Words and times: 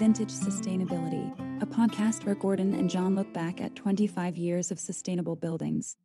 Vintage 0.00 0.30
Sustainability, 0.32 1.30
a 1.62 1.66
podcast 1.66 2.24
where 2.24 2.34
Gordon 2.34 2.72
and 2.72 2.88
John 2.88 3.14
look 3.14 3.30
back 3.34 3.60
at 3.60 3.76
25 3.76 4.38
years 4.38 4.70
of 4.70 4.80
sustainable 4.80 5.36
buildings. 5.36 5.98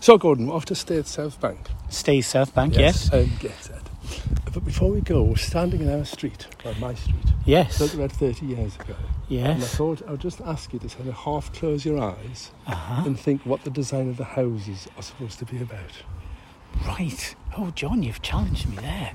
So, 0.00 0.16
Gordon, 0.16 0.46
we're 0.46 0.54
off 0.54 0.64
to 0.64 0.74
Staiths 0.74 1.10
South 1.10 1.38
Bank. 1.38 1.58
Staiths 1.90 2.28
South 2.28 2.54
Bank, 2.54 2.76
yes. 2.78 3.10
And 3.12 3.38
get 3.40 3.58
that. 3.64 3.82
But 4.54 4.64
before 4.64 4.90
we 4.90 5.02
go, 5.02 5.22
we're 5.22 5.36
standing 5.36 5.82
in 5.82 5.90
our 5.90 6.06
street, 6.06 6.46
or 6.64 6.74
my 6.80 6.94
street, 6.94 7.26
Yes. 7.44 7.76
built 7.76 7.92
about 7.92 8.12
30 8.12 8.46
years 8.46 8.74
ago. 8.76 8.96
Yes. 9.28 9.50
And 9.54 9.62
I 9.62 9.66
thought 9.66 10.02
I 10.08 10.12
would 10.12 10.20
just 10.22 10.40
ask 10.40 10.72
you 10.72 10.78
to 10.78 10.88
kind 10.88 11.10
of 11.10 11.14
half 11.14 11.52
close 11.52 11.84
your 11.84 12.02
eyes 12.02 12.52
Uh-huh. 12.66 13.02
and 13.04 13.20
think 13.20 13.44
what 13.44 13.64
the 13.64 13.70
design 13.70 14.08
of 14.08 14.16
the 14.16 14.24
houses 14.24 14.88
are 14.96 15.02
supposed 15.02 15.38
to 15.40 15.44
be 15.44 15.60
about. 15.60 15.92
Right. 16.86 17.34
Oh, 17.56 17.70
John, 17.70 18.02
you've 18.02 18.22
challenged 18.22 18.68
me 18.68 18.76
there. 18.76 19.12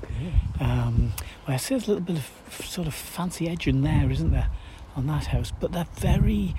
Um, 0.60 1.12
well, 1.46 1.54
I 1.54 1.56
see 1.56 1.74
there's 1.74 1.88
a 1.88 1.92
little 1.92 2.04
bit 2.04 2.16
of 2.16 2.64
sort 2.64 2.86
of 2.86 2.94
fancy 2.94 3.48
edging 3.48 3.82
there, 3.82 4.10
isn't 4.10 4.30
there, 4.30 4.48
on 4.96 5.06
that 5.08 5.26
house? 5.26 5.52
But 5.58 5.72
they're 5.72 5.86
very, 5.94 6.54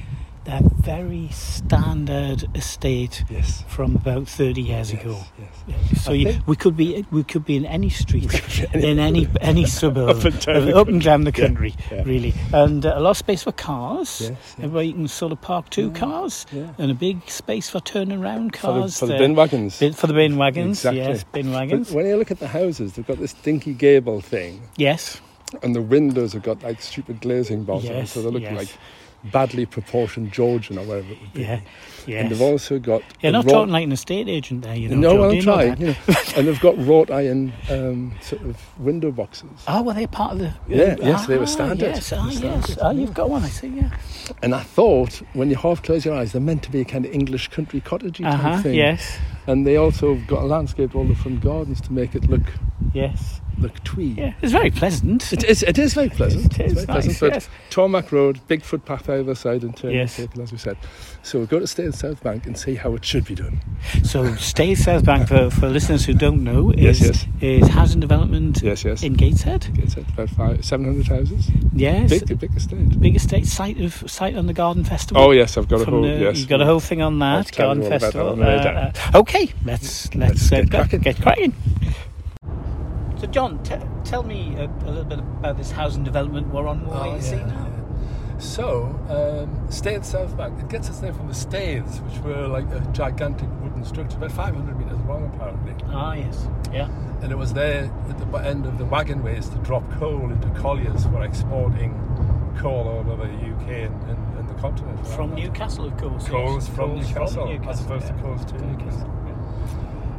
they're 0.46 0.62
very 0.80 1.28
standard 1.32 2.46
estate 2.56 3.24
Yes. 3.30 3.64
from 3.68 3.96
about 3.96 4.28
30 4.28 4.62
years 4.62 4.92
Yes, 4.94 5.02
ago. 5.02 5.18
yes. 5.68 6.02
So 6.04 6.12
you, 6.14 6.40
we 6.48 6.56
could 6.56 6.76
be 6.78 7.06
we 7.12 7.24
could 7.24 7.46
be 7.46 7.56
in 7.58 7.66
any 7.66 7.90
street, 7.90 8.34
in 8.74 9.00
any 9.00 9.28
any 9.42 9.66
suburb, 9.66 10.10
Up 10.18 10.24
and 10.26 10.40
down 10.40 10.66
the 10.66 10.76
up 10.76 10.88
and 10.88 11.02
down 11.02 11.24
the 11.26 11.32
country, 11.32 11.76
yeah. 11.92 12.04
really, 12.04 12.34
and 12.54 12.86
uh, 12.86 12.94
a 12.96 13.00
lot 13.00 13.12
of 13.12 13.18
space 13.18 13.44
for 13.44 13.52
cars. 13.52 14.32
Where 14.58 14.84
you 14.84 14.94
can 14.94 15.08
sort 15.08 15.32
of 15.32 15.42
park 15.42 15.70
two 15.70 15.92
cars, 15.92 16.46
yeah. 16.52 16.74
and 16.78 16.90
a 16.92 16.96
big 16.96 17.30
space 17.30 17.70
for 17.70 17.80
turning 17.82 18.22
around 18.24 18.56
For 18.56 18.68
the, 18.74 18.80
cars. 18.82 19.00
for 19.00 19.06
the 19.08 19.18
bin 19.18 19.36
wagons. 19.36 19.80
Bin- 19.80 19.94
for 19.94 20.08
the 20.08 20.14
bin 20.14 20.38
wagons, 20.38 20.80
Exactly. 20.80 21.00
yes, 21.02 21.24
bin 21.26 21.48
But 21.52 21.54
wagons, 21.60 21.92
when 21.92 22.06
you 22.08 22.16
look 22.16 22.32
at 22.32 22.40
the 22.40 22.48
houses, 22.48 22.94
they've 22.94 23.06
got 23.06 23.18
this 23.20 23.34
dinky 23.34 23.74
gable 23.74 24.22
thing, 24.22 24.62
yes, 24.78 25.22
and 25.64 25.76
the 25.76 25.82
windows 25.82 26.34
have 26.34 26.44
got 26.44 26.64
like 26.64 26.82
stupid 26.82 27.22
glazing 27.22 27.64
bottoms, 27.66 27.90
Yes, 27.90 28.12
so 28.14 28.22
they 28.22 28.30
look 28.30 28.42
yes. 28.44 28.56
like 28.56 28.70
badly 29.24 29.66
proportioned 29.66 30.32
Georgian 30.32 30.78
or 30.78 30.86
whatever 30.86 31.12
it 31.12 31.22
would 31.22 31.34
be. 31.34 31.42
yeah, 31.42 31.62
And 32.18 32.32
they've 32.32 32.42
also 32.42 32.80
got 32.80 33.02
You're 33.22 33.32
not 33.32 33.46
wrought- 33.46 33.54
talking 33.54 33.72
like 33.74 33.84
an 33.84 33.92
estate 33.92 34.28
agent 34.28 34.64
there, 34.64 34.76
you 34.76 34.90
know. 34.90 35.14
no, 35.14 35.22
well, 35.22 35.32
I'm 35.32 35.42
trying. 35.42 35.80
You 35.80 35.88
know, 35.88 35.96
and 36.36 36.48
they've 36.48 36.60
got 36.60 36.78
wrought 36.78 37.12
iron 37.12 37.54
um, 37.70 38.14
sort 38.22 38.42
of 38.44 38.58
window 38.80 39.12
boxes. 39.12 39.50
Oh, 39.68 39.82
were 39.84 39.94
they 39.94 40.08
part 40.08 40.34
of 40.34 40.40
the? 40.40 40.54
Yeah, 40.68 40.96
yes, 41.00 41.26
they 41.28 41.38
were 41.38 41.44
Ah, 41.44 41.48
standard. 41.48 41.80
Yes, 41.96 42.12
ah, 42.14 42.26
were 42.26 42.32
yes. 42.32 42.40
standard, 42.66 42.78
Ah, 42.82 42.92
you've 42.92 43.14
got 43.14 43.30
one. 43.30 43.44
I 43.44 43.50
see. 43.50 43.68
Yeah. 43.68 43.90
And 44.42 44.54
I 44.56 44.62
thought 44.62 45.22
when 45.34 45.50
you 45.50 45.56
half 45.56 45.82
close 45.84 46.06
your 46.06 46.16
eyes, 46.16 46.32
they're 46.32 46.42
meant 46.42 46.64
to 46.64 46.72
be 46.72 46.82
a 46.82 46.86
kind 46.86 47.06
of 47.06 47.12
English 47.14 47.50
country 47.50 47.82
cottagey 47.82 48.26
Uh 48.26 48.32
type 48.32 48.42
huh. 48.42 48.62
thing. 48.62 48.74
Yes. 48.76 49.18
And 49.48 49.66
they 49.66 49.78
also 49.78 50.16
have 50.16 50.28
got 50.28 50.44
a 50.44 50.46
landscape 50.46 50.96
all 50.96 51.06
the 51.06 51.16
front 51.16 51.42
gardens 51.42 51.82
to 51.82 51.94
make 51.94 52.14
it 52.16 52.30
look 52.30 52.42
Yes. 52.94 53.42
look 53.60 53.84
twee. 53.84 54.14
Yeah. 54.18 54.34
It's 54.42 54.52
very 54.52 54.70
pleasant. 54.72 55.34
It 55.34 55.44
is, 55.44 55.64
it 55.64 55.78
is 55.78 55.94
very 55.94 56.10
pleasant. 56.10 56.60
It 56.60 56.66
is 56.68 56.72
It's 56.74 56.84
very 56.86 56.98
nice, 56.98 57.06
pleasant. 57.06 57.20
But 57.20 57.34
yes. 57.34 57.50
tarmac 57.72 58.12
road, 58.12 58.40
big 58.48 58.62
footpath 58.64 59.10
either 59.10 59.36
side, 59.36 59.64
and 59.64 59.76
turning 59.76 59.98
Yes. 59.98 60.20
as 60.20 60.52
we 60.52 60.58
said. 60.58 60.78
So 61.24 61.40
we'll 61.40 61.48
go 61.48 61.60
to 61.60 61.68
stay 61.68 61.84
South 62.00 62.24
Bank 62.24 62.46
and 62.46 62.58
see 62.58 62.76
how 62.76 62.96
it 62.96 63.04
should 63.06 63.26
be 63.26 63.36
done. 63.36 63.60
So, 64.04 64.34
Staiths 64.36 64.84
South 64.86 65.04
Bank 65.06 65.28
for, 65.28 65.50
for 65.50 65.68
listeners 65.70 66.06
who 66.06 66.14
don't 66.14 66.44
know 66.44 66.74
Yes, 66.76 67.02
is 67.02 67.26
is 67.42 67.68
housing 67.68 68.00
development 68.00 68.62
Yes, 68.64 68.84
yes. 68.84 69.04
in 69.04 69.14
Gateshead. 69.14 69.68
It's 69.76 69.98
at 69.98 70.10
about 70.10 70.30
five, 70.30 70.64
700 70.66 71.08
houses. 71.08 71.50
Yes. 71.74 72.10
Big, 72.24 72.40
big 72.40 72.56
estate. 72.56 73.00
Big 73.00 73.16
estate 73.16 73.46
site 73.46 73.80
of 73.82 74.10
site 74.10 74.36
on 74.36 74.48
the 74.48 74.54
Garden 74.54 74.84
Festival. 74.84 75.22
Oh 75.22 75.32
yes, 75.32 75.58
I've 75.58 75.68
got 75.68 75.82
a 75.82 75.86
whole 75.86 76.02
the, 76.04 76.08
yes. 76.10 76.40
You've 76.40 76.50
got 76.50 76.62
a 76.62 76.66
whole 76.66 76.80
thing 76.80 77.02
on 77.02 77.22
I'll 77.22 77.44
that 77.44 77.52
Garden 77.56 77.84
all 77.84 77.88
about 77.88 78.00
that 78.00 78.06
Festival. 78.14 78.30
on 78.30 78.40
the 78.40 78.46
way 78.46 78.56
Uh, 78.58 78.92
uh, 79.14 79.20
okay, 79.20 79.52
let's 79.66 80.14
let's, 80.16 80.52
Let's 80.52 80.52
uh, 80.52 80.56
get 80.62 80.70
go- 80.70 80.78
cracking. 80.80 81.00
Get 81.02 81.22
cracking. 81.22 81.54
So, 83.20 83.28
John, 83.28 83.62
t- 83.64 83.76
tell 84.06 84.24
me 84.24 84.56
a, 84.56 84.66
a 84.66 84.88
little 84.90 85.04
bit 85.04 85.20
about 85.20 85.58
this 85.58 85.72
housing 85.72 86.04
development 86.06 86.48
we're 86.54 86.68
on. 86.68 86.86
What 86.88 87.06
Oh, 87.06 87.16
you 87.16 87.22
see 87.22 87.36
yeah, 87.36 87.46
now? 87.48 87.66
So, 88.40 88.86
um, 89.10 89.72
South 89.72 90.38
Bank, 90.38 90.60
it 90.60 90.70
gets 90.70 90.88
its 90.88 91.02
name 91.02 91.14
from 91.14 91.28
the 91.28 91.34
Staithes, 91.34 92.00
which 92.02 92.20
were 92.24 92.48
like 92.48 92.66
a 92.72 92.80
gigantic 92.94 93.50
wooden 93.62 93.84
structure, 93.84 94.18
about 94.18 94.32
500 94.32 94.80
metres 94.80 95.00
long 95.08 95.32
apparently. 95.36 95.76
Ah, 95.90 96.14
yes, 96.14 96.48
yeah. 96.72 96.90
And 97.22 97.32
it 97.34 97.38
was 97.38 97.54
there 97.54 97.92
at 98.10 98.18
the 98.18 98.38
end 98.38 98.66
of 98.66 98.78
the 98.78 98.86
wagon 98.86 99.24
ways 99.24 99.50
to 99.50 99.58
drop 99.58 99.90
coal 99.92 100.32
into 100.32 100.50
colliers 100.60 101.06
for 101.06 101.22
exporting 101.24 101.94
coal 102.58 102.88
all 102.88 103.12
over 103.12 103.28
the 103.28 103.34
UK 103.34 103.90
and, 103.90 104.04
and, 104.10 104.38
and 104.40 104.50
the 104.50 104.54
continent. 104.56 105.06
From 105.08 105.36
Newcastle, 105.36 105.86
of 105.86 105.98
course. 105.98 106.24
yes. 106.24 106.32
Coals 106.32 106.70
from 106.70 106.96
Newcastle, 106.96 107.60
as 107.68 107.82
opposed 107.82 108.08
to 108.08 108.14
yeah. 108.14 108.22
coals 108.22 108.46
to 108.46 108.66
Newcastle. 108.66 109.14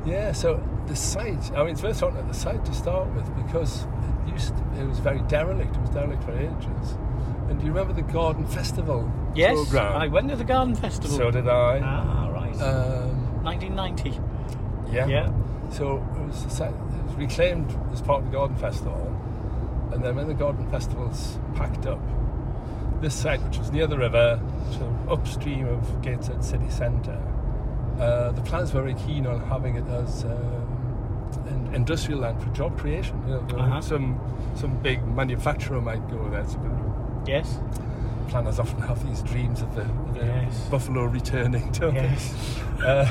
yeah. 0.06 0.12
Yeah, 0.12 0.32
so 0.32 0.62
the 0.86 0.96
site, 0.96 1.52
I 1.52 1.62
mean, 1.62 1.72
it's 1.72 1.82
worth 1.82 2.00
talking 2.00 2.18
about 2.18 2.32
the 2.32 2.38
site 2.38 2.64
to 2.66 2.74
start 2.74 3.08
with 3.14 3.34
because 3.46 3.86
it 4.26 4.32
used 4.32 4.56
to, 4.56 4.80
it 4.80 4.86
was 4.86 4.98
very 4.98 5.20
derelict. 5.22 5.74
It 5.74 5.80
was 5.80 5.90
derelict 5.90 6.24
for 6.24 6.32
ages. 6.32 6.96
And 7.50 7.58
do 7.58 7.66
you 7.66 7.72
remember 7.72 7.92
the 7.92 8.02
Garden 8.12 8.46
Festival 8.46 9.10
Yes, 9.34 9.54
program? 9.56 10.00
I 10.00 10.06
went 10.06 10.28
to 10.30 10.36
the 10.36 10.44
Garden 10.44 10.74
Festival. 10.74 11.10
So 11.16 11.30
did 11.30 11.48
I. 11.48 11.80
Ah, 11.84 12.28
right. 12.30 12.54
Um, 12.62 13.42
1990. 13.44 14.10
yeah. 14.92 15.06
Yeah. 15.06 15.32
So 15.70 15.96
it 16.16 16.26
was, 16.26 16.44
it 16.60 16.72
was 17.06 17.14
reclaimed 17.16 17.76
as 17.92 18.00
part 18.02 18.22
of 18.22 18.30
the 18.30 18.36
Garden 18.36 18.56
Festival. 18.56 19.06
And 19.92 20.02
then 20.04 20.14
when 20.16 20.28
the 20.28 20.34
Garden 20.34 20.70
Festival's 20.70 21.38
packed 21.56 21.86
up, 21.86 22.00
this 23.00 23.14
site, 23.14 23.42
which 23.42 23.58
was 23.58 23.72
near 23.72 23.86
the 23.88 23.98
river, 23.98 24.40
sort 24.70 24.82
of 24.84 25.10
upstream 25.12 25.66
of 25.66 26.02
Gateshead 26.02 26.44
city 26.44 26.68
centre, 26.70 27.20
uh, 27.98 28.30
the 28.32 28.42
plans 28.42 28.72
were 28.72 28.82
very 28.82 28.94
keen 28.94 29.26
on 29.26 29.40
having 29.40 29.74
it 29.76 29.86
as 29.88 30.24
um, 30.24 31.70
industrial 31.74 32.20
land 32.20 32.40
for 32.42 32.48
job 32.50 32.78
creation. 32.78 33.20
You 33.26 33.34
know, 33.34 33.58
Uh-huh. 33.58 33.80
some 33.80 34.20
some 34.54 34.76
big 34.82 35.04
manufacturer 35.06 35.80
might 35.80 36.06
go 36.10 36.28
there. 36.30 36.44
Yes. 37.26 37.58
planners 38.28 38.60
often 38.60 38.80
have 38.82 39.04
these 39.08 39.22
dreams 39.22 39.60
of 39.60 39.74
the, 39.74 39.82
the 40.18 40.24
Yes. 40.24 40.68
buffalo 40.70 41.02
returning, 41.04 41.70
don't 41.72 41.94
Yes. 41.94 42.34
they? 42.78 42.86
Uh, 42.86 43.06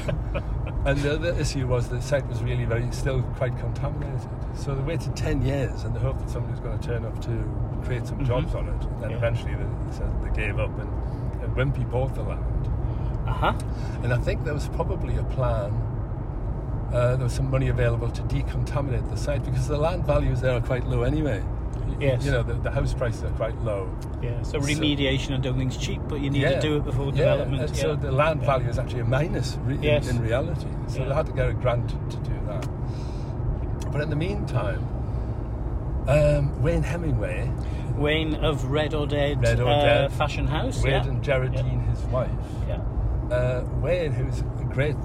and 0.86 0.97
the 1.00 1.14
other 1.14 1.34
issue 1.40 1.68
was 1.68 1.90
the 1.90 2.02
site 2.02 2.25
was 2.28 2.42
really 2.42 2.66
very 2.66 2.90
still 2.92 3.22
quite 3.38 3.56
contaminated. 3.59 4.28
So 4.56 4.74
they 4.74 4.81
waited 4.81 5.16
ten 5.16 5.42
years 5.44 5.84
in 5.84 5.94
the 5.94 6.00
hope 6.00 6.18
that 6.20 6.30
somebody 6.30 6.53
was 6.53 6.59
going 6.62 6.80
to 6.80 6.88
turn 6.88 7.06
up 7.06 7.22
to 7.22 7.81
create 7.86 8.08
some 8.08 8.18
Mhm. 8.20 8.25
jobs 8.28 8.56
on 8.56 8.68
it. 8.70 8.81
And 8.84 9.03
then 9.03 9.09
Yeah. 9.12 9.18
eventually 9.18 9.53
they, 9.56 9.66
they 10.00 10.30
they 10.30 10.36
gave 10.47 10.58
up 10.58 10.72
and, 10.80 10.90
and 11.44 11.56
Wimpey 11.56 11.88
bought 11.91 12.16
the 12.16 12.24
land. 12.24 12.68
Uh 13.28 13.31
huh. 13.34 13.53
And 14.03 14.12
I 14.14 14.18
think 14.18 14.44
there 14.46 14.56
was 14.56 14.68
probably 14.70 15.18
a 15.18 15.24
plan. 15.26 15.72
Uh, 16.94 17.16
there 17.18 17.26
was 17.26 17.34
some 17.34 17.52
money 17.52 17.68
available 17.68 18.09
to 18.09 18.22
decontaminate 18.24 19.08
the 19.12 19.18
site 19.18 19.44
because 19.46 19.68
the 19.68 19.78
land 19.78 20.06
values 20.06 20.41
there 20.41 20.56
are 20.56 20.62
quite 20.62 20.88
low 20.88 21.03
anyway. 21.03 21.44
Yes. 22.00 22.23
You 22.25 22.31
know, 22.31 22.44
the, 22.44 22.53
the 22.53 22.72
house 22.72 22.94
prices 22.94 23.23
are 23.23 23.29
quite 23.31 23.55
low. 23.63 23.89
Yeah. 24.22 24.41
So 24.44 24.59
So- 24.59 24.67
remediation, 24.67 25.33
I 25.35 25.38
don't 25.38 25.57
think 25.57 25.77
cheap, 25.79 26.01
but 26.07 26.22
you 26.22 26.29
need 26.29 26.41
Yeah. 26.41 26.59
to 26.59 26.61
do 26.61 26.77
it 26.77 26.85
before 26.85 27.05
Yeah, 27.07 27.11
development. 27.35 27.61
and 27.63 27.75
yeah. 27.75 27.81
so 27.81 27.95
the 27.95 28.11
land 28.11 28.41
value 28.44 28.69
is 28.69 28.77
actually 28.79 29.01
a 29.01 29.05
minus 29.05 29.57
re- 29.63 29.75
in- 29.75 29.83
Yes. 29.83 30.09
in, 30.09 30.22
reality. 30.22 30.67
So 30.88 31.05
they 31.05 31.13
had 31.13 31.25
to 31.28 31.33
get 31.33 31.49
a 31.49 31.53
grant 31.53 31.89
to 31.89 32.17
do 32.17 32.33
that. 32.47 32.67
But 33.91 34.01
in 34.01 34.09
the 34.09 34.16
meantime, 34.16 34.85
um, 36.07 36.61
Wayne 36.61 36.83
Hemingway, 36.83 37.51
Wayne 37.97 38.35
of 38.35 38.66
Red 38.72 38.94
or 38.94 39.05
Dead, 39.07 39.41
Red 39.41 39.59
or 39.59 39.69
uh, 39.69 39.81
Dead, 39.81 40.11
Fashion 40.13 40.47
House. 40.47 40.81
Wade 40.83 40.91
yeah. 40.94 41.07
and 41.07 41.23
Gerardine, 41.23 41.81
his 41.89 42.01
wife, 42.05 42.29
Yeah. 42.67 42.79
uh, 43.31 43.63
Wayne, 43.81 44.11
who's 44.11 44.39
a 44.41 44.63
great 44.73 44.95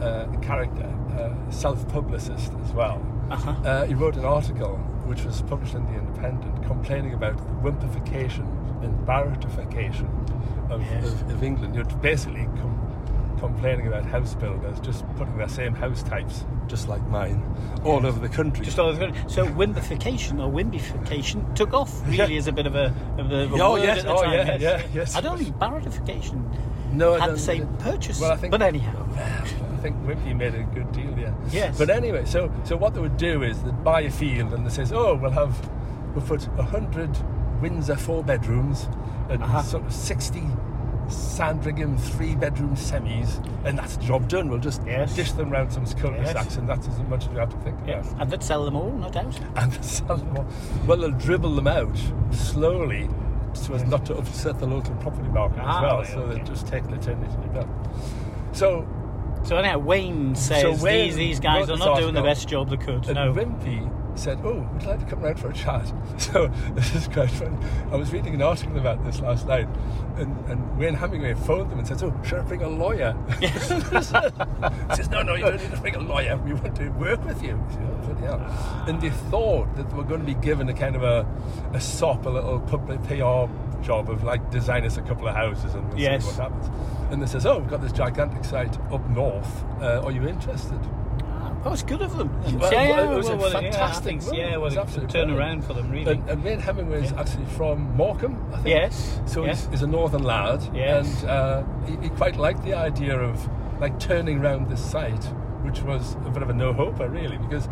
uh, 0.00 0.26
character, 0.42 0.88
uh, 1.18 1.50
self-publicist 1.50 2.52
as 2.64 2.72
well. 2.72 3.00
Uh-huh. 3.30 3.50
Uh, 3.64 3.84
he 3.86 3.94
wrote 3.94 4.16
an 4.16 4.24
article 4.24 4.78
which 5.06 5.24
was 5.24 5.42
published 5.42 5.74
in 5.74 5.84
the 5.86 5.94
Independent 5.98 6.64
complaining 6.66 7.14
about 7.14 7.36
the 7.36 7.70
Wimpeyfication 7.70 8.46
and 8.82 9.06
Barrettification 9.06 10.08
of, 10.70 10.80
Yes. 10.82 11.06
of, 11.06 11.30
of 11.30 11.42
England. 11.42 11.74
You're 11.74 11.84
basically 11.84 12.44
com- 12.60 12.80
complaining 13.38 13.86
about 13.86 14.04
house 14.06 14.34
builders 14.34 14.80
just 14.80 15.04
putting 15.16 15.36
their 15.36 15.48
same 15.48 15.74
house 15.74 16.02
types, 16.02 16.44
just 16.66 16.88
like 16.88 17.06
mine, 17.08 17.42
all 17.84 18.06
over 18.06 18.18
the 18.18 18.28
country. 18.28 18.64
Just 18.64 18.78
all 18.78 18.88
of 18.88 18.98
the- 18.98 19.06
country. 19.06 19.22
so 19.28 19.46
Wimpeyfication 19.46 20.40
or 20.42 20.50
wimbification 20.50 21.54
took 21.54 21.74
off 21.74 22.00
really 22.06 22.32
Yeah. 22.34 22.38
as 22.38 22.46
a 22.46 22.52
bit 22.52 22.66
of 22.66 22.74
a, 22.74 22.94
of 23.18 23.30
a, 23.30 23.44
a 23.54 23.62
Oh, 23.62 23.76
yes. 23.76 24.04
Oh, 24.06 24.22
yeah, 24.24 24.56
yeah, 24.58 24.82
yes. 24.94 25.14
I 25.14 25.20
don't 25.20 25.38
think 25.38 25.58
barrettification 25.58 26.42
no, 26.92 27.14
had 27.14 27.32
the 27.32 27.38
same 27.38 27.66
purchase. 27.78 28.20
Well, 28.20 28.32
I 28.32 28.36
think, 28.36 28.50
but 28.52 28.62
anyhow, 28.62 29.06
I 29.16 29.76
think 29.82 29.96
Wimpey 30.06 30.34
made 30.34 30.54
a 30.54 30.62
good 30.62 30.90
deal. 30.92 31.04
Yes. 31.50 31.76
But 31.78 31.90
anyway, 31.90 32.24
so 32.24 32.50
so 32.64 32.76
what 32.76 32.94
they 32.94 33.00
would 33.00 33.16
do 33.16 33.42
is 33.42 33.62
they'd 33.62 33.84
buy 33.84 34.02
a 34.02 34.10
field 34.10 34.52
and 34.52 34.64
they 34.66 34.70
says, 34.70 34.92
oh, 34.92 35.14
we'll 35.14 35.30
have 35.30 35.54
we'll 36.14 36.24
put 36.24 36.44
hundred 36.44 37.10
Windsor 37.60 37.96
four 37.96 38.22
bedrooms 38.24 38.88
and 39.30 39.42
Uh-huh. 39.42 39.62
sort 39.62 39.84
of 39.84 39.92
sixty 39.92 40.42
Sandringham 41.08 41.98
three 41.98 42.34
bedroom 42.34 42.74
semis, 42.76 43.44
and 43.66 43.78
that's 43.78 43.96
the 43.98 44.04
job 44.04 44.26
done. 44.28 44.48
We'll 44.48 44.58
just 44.58 44.80
Yes. 44.86 45.14
dish 45.14 45.32
them 45.32 45.50
round 45.50 45.70
some 45.70 45.84
cul-de-sacs, 45.84 46.34
Yes. 46.34 46.56
and 46.56 46.66
that's 46.68 46.88
as 46.88 46.98
much 47.10 47.24
as 47.24 47.28
we 47.28 47.36
have 47.38 47.50
to 47.50 47.56
think 47.58 47.76
about. 47.76 47.88
yes, 47.88 48.14
and 48.18 48.30
they'd 48.30 48.42
sell 48.42 48.64
them 48.64 48.74
all, 48.74 48.90
no 48.90 49.10
doubt. 49.10 49.38
And 49.56 49.70
they'll 49.70 49.82
sell 49.82 50.16
them 50.16 50.34
all. 50.36 50.46
Well, 50.86 50.96
they'll 50.96 51.10
dribble 51.10 51.54
them 51.56 51.66
out 51.66 51.96
slowly 52.30 53.08
so 53.52 53.74
as 53.74 53.84
not 53.84 54.06
to 54.06 54.16
upset 54.16 54.58
the 54.58 54.66
local 54.66 54.94
property 54.96 55.28
market 55.28 55.60
Ah, 55.62 55.76
as 55.76 55.82
well. 55.82 56.04
so 56.04 56.18
okay. 56.22 56.34
they're 56.36 56.44
just 56.44 56.66
taking 56.68 56.90
eternity 56.94 57.30
to 57.36 57.42
develop. 57.42 57.68
So 58.52 58.86
So 59.44 59.56
anyhow, 59.58 59.78
Wayne 59.78 60.34
says 60.34 60.82
Wayne 60.82 61.06
these 61.08 61.16
these 61.16 61.40
guys 61.40 61.68
are 61.68 61.76
not 61.76 61.98
doing 61.98 62.14
the 62.14 62.22
best 62.22 62.48
job 62.48 62.70
they 62.70 62.78
could. 62.78 63.06
And 63.06 63.14
No. 63.14 63.32
Wimpey 63.32 63.90
said, 64.18 64.38
"Oh, 64.42 64.66
would 64.72 64.82
you 64.82 64.88
like 64.88 65.00
to 65.00 65.06
come 65.06 65.20
round 65.20 65.38
for 65.38 65.50
a 65.50 65.52
chat?" 65.52 65.92
So 66.18 66.46
this 66.72 66.94
is 66.94 67.08
quite 67.08 67.30
funny. 67.30 67.56
I 67.92 67.96
was 67.96 68.12
reading 68.12 68.34
an 68.34 68.42
article 68.42 68.78
about 68.78 69.04
this 69.04 69.20
last 69.20 69.46
night, 69.46 69.68
and, 70.16 70.34
and 70.48 70.78
Wayne 70.78 70.94
Hemingway 70.94 71.34
phoned 71.34 71.70
them 71.70 71.78
and 71.78 71.86
said, 71.86 72.02
"Oh, 72.02 72.14
should 72.24 72.38
I 72.38 72.42
bring 72.42 72.62
a 72.62 72.68
lawyer?" 72.68 73.14
he 73.40 73.48
says, 73.48 74.12
"No, 75.10 75.22
no, 75.22 75.34
you 75.34 75.44
don't 75.44 75.60
need 75.60 75.70
to 75.70 75.76
bring 75.80 75.96
a 75.96 76.00
lawyer. 76.00 76.36
We 76.38 76.54
want 76.54 76.76
to 76.76 76.88
work 76.90 77.22
with 77.26 77.42
you." 77.42 77.60
"Oh, 77.72 78.06
bloody 78.06 78.22
hell." 78.22 78.84
And 78.88 79.00
they 79.00 79.10
thought 79.10 79.74
that 79.76 79.90
they 79.90 79.96
were 79.96 80.04
going 80.04 80.20
to 80.20 80.26
be 80.26 80.34
given 80.34 80.68
a 80.70 80.74
kind 80.74 80.96
of 80.96 81.02
a, 81.02 81.26
a 81.74 81.80
sop, 81.80 82.24
a 82.24 82.30
little 82.30 82.60
public 82.60 83.02
PR 83.02 83.46
job 83.84 84.10
of 84.10 84.24
like 84.24 84.50
design 84.50 84.84
us 84.84 84.96
a 84.96 85.02
couple 85.02 85.28
of 85.28 85.34
houses 85.34 85.74
and 85.74 85.88
we'll 85.88 85.98
Yes. 85.98 86.24
see 86.24 86.40
what 86.40 86.50
happens. 86.50 86.70
And 87.12 87.22
they 87.22 87.26
says, 87.26 87.46
"Oh, 87.46 87.58
we've 87.58 87.68
got 87.70 87.82
this 87.82 87.92
gigantic 87.92 88.44
site 88.44 88.76
up 88.90 89.08
north. 89.10 89.64
Uh, 89.80 90.00
are 90.04 90.10
you 90.10 90.26
interested?" 90.26 90.78
Oh, 91.66 91.72
it's 91.72 91.82
good 91.82 92.02
of 92.02 92.14
them. 92.18 92.30
Well, 92.58 92.70
yeah, 92.72 92.90
well, 92.90 93.12
it 93.12 93.16
was 93.16 93.28
a 93.28 93.36
well, 93.36 93.40
well, 93.40 93.50
fantastic 93.62 93.72
Yeah, 93.72 93.86
I 93.86 94.20
think, 94.20 94.22
move. 94.24 94.34
yeah, 94.34 94.44
It 94.48 94.50
well, 94.52 94.60
was 94.62 94.74
it 94.74 94.80
absolutely 94.80 95.12
turn 95.12 95.28
brilliant. 95.28 95.40
around 95.50 95.64
for 95.64 95.72
them, 95.72 95.90
really. 95.90 96.12
And, 96.12 96.28
and 96.28 96.44
Wayne 96.44 96.58
Hemingway 96.60 97.04
is 97.04 97.10
Yeah. 97.12 97.20
actually 97.20 97.44
from 97.46 97.96
Morecambe, 97.96 98.36
I 98.52 98.56
think. 98.56 98.66
yes. 98.68 99.20
So 99.24 99.46
yes. 99.46 99.60
he's, 99.62 99.70
he's 99.70 99.82
a 99.82 99.86
northern 99.86 100.24
lad, 100.24 100.62
Yes. 100.74 101.22
and 101.22 101.30
uh, 101.30 101.62
he, 101.86 101.96
he 102.02 102.08
quite 102.10 102.36
liked 102.36 102.64
the 102.64 102.74
idea 102.74 103.18
of 103.18 103.48
like 103.80 103.98
turning 103.98 104.40
round 104.40 104.68
this 104.68 104.84
site, 104.84 105.24
which 105.62 105.80
was 105.82 106.16
a 106.26 106.30
bit 106.30 106.42
of 106.42 106.50
a 106.50 106.54
no-hoper, 106.54 107.08
really, 107.08 107.38
because 107.38 107.66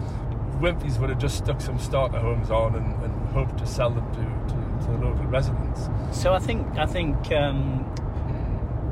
Wimpey's 0.59 0.99
would 0.99 1.11
have 1.11 1.19
just 1.19 1.37
stuck 1.37 1.61
some 1.61 1.79
starter 1.79 2.19
homes 2.19 2.51
on 2.51 2.75
and, 2.75 3.03
and 3.05 3.29
hoped 3.35 3.59
to 3.59 3.67
sell 3.67 3.91
them 3.91 4.07
to, 4.13 4.55
to, 4.55 4.62
to 4.85 4.91
the 4.93 4.99
local 4.99 5.25
residents. 5.27 5.89
So 6.13 6.33
I 6.35 6.39
think 6.39 6.67
I 6.79 6.87
think 6.87 7.33
um, 7.33 7.85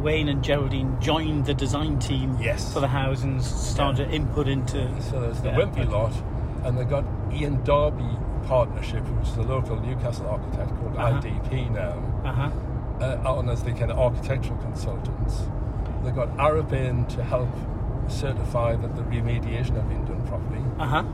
Wayne 0.03 0.29
and 0.29 0.43
Gerardine 0.43 1.01
joined 1.01 1.47
the 1.47 1.55
design 1.55 1.99
team 1.99 2.37
Yes. 2.41 2.73
for 2.73 2.81
the 2.81 2.89
house 2.89 3.23
and 3.23 3.43
started 3.43 4.09
to 4.09 4.15
input 4.15 4.49
into. 4.49 4.89
So 5.03 5.21
there's 5.21 5.41
the 5.43 5.49
Yeah, 5.51 5.57
Wimpey 5.59 5.91
lot, 5.91 6.13
and 6.65 6.79
they 6.79 6.85
got 6.85 7.05
Ian 7.33 7.63
Darby 7.65 8.09
Partnership, 8.47 9.05
which 9.11 9.29
is 9.29 9.37
a 9.37 9.43
local 9.43 9.77
Newcastle 9.81 10.27
architect 10.29 10.71
called 10.79 10.97
Uh-huh. 10.97 11.21
IDP 11.21 11.71
now. 11.71 11.95
Uh 12.25 12.33
huh. 12.33 12.51
uh, 13.01 13.33
on 13.37 13.49
as 13.49 13.63
the 13.63 13.73
kind 13.73 13.91
of 13.91 13.99
architectural 13.99 14.59
consultants. 14.59 15.43
They 16.05 16.11
got 16.11 16.29
Arup 16.39 16.73
in 16.73 17.05
to 17.09 17.23
help 17.23 17.49
certify 18.09 18.77
that 18.77 18.97
the 18.97 19.03
remediation 19.03 19.75
had 19.77 19.89
been 19.89 20.05
done 20.07 20.27
properly, 20.27 20.63
Uh 20.79 20.87
huh. 20.87 21.05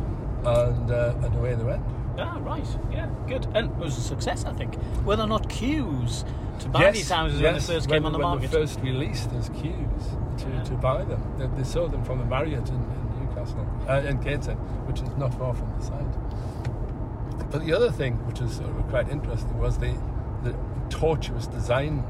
and 0.68 0.90
uh, 0.90 1.14
and 1.24 1.34
away 1.36 1.54
they 1.56 1.64
went. 1.64 1.82
Ah, 2.18 2.38
right. 2.40 2.66
Yeah, 2.90 3.08
good. 3.26 3.46
And 3.54 3.70
it 3.70 3.76
was 3.76 3.96
a 3.98 4.00
success, 4.00 4.44
I 4.44 4.52
think. 4.52 4.76
Were 5.04 5.16
there 5.16 5.26
not 5.26 5.48
queues 5.48 6.24
to 6.60 6.68
buy 6.68 6.90
these 6.90 7.10
houses 7.10 7.40
when 7.42 7.54
they 7.54 7.60
first 7.60 7.88
came 7.88 8.06
on 8.06 8.12
the 8.12 8.18
when 8.18 8.28
market? 8.28 8.50
They 8.50 8.56
first 8.58 8.80
released, 8.80 9.30
there's 9.30 9.48
queues 9.50 10.02
to, 10.38 10.48
Yeah. 10.48 10.62
to 10.64 10.74
buy 10.74 11.04
them. 11.04 11.22
They, 11.38 11.46
they 11.58 11.64
sold 11.64 11.92
them 11.92 12.04
from 12.04 12.18
the 12.18 12.24
Marriott 12.24 12.68
in, 12.68 12.74
in 12.76 13.26
Newcastle, 13.26 13.66
uh, 13.88 14.02
in 14.06 14.20
Gateshead, 14.20 14.56
which 14.86 15.00
is 15.02 15.08
not 15.16 15.34
far 15.34 15.54
from 15.54 15.72
the 15.78 15.84
site. 15.84 17.50
But 17.50 17.64
the 17.64 17.72
other 17.74 17.90
thing, 17.90 18.14
which 18.26 18.40
is 18.40 18.56
sort 18.56 18.70
of 18.70 18.88
quite 18.88 19.08
interesting, 19.08 19.58
was 19.58 19.78
the, 19.78 19.94
the 20.42 20.54
tortuous 20.90 21.46
design 21.46 22.00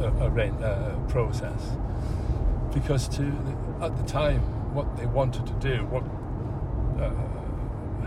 uh, 0.00 0.04
uh, 0.04 0.64
uh, 0.64 0.98
process. 1.08 1.76
Because 2.72 3.08
to 3.08 3.22
the, 3.22 3.84
at 3.84 3.96
the 3.96 4.02
time, 4.04 4.40
what 4.74 4.96
they 4.96 5.06
wanted 5.06 5.46
to 5.46 5.52
do, 5.54 5.84
what 5.86 6.04
uh, 7.02 7.10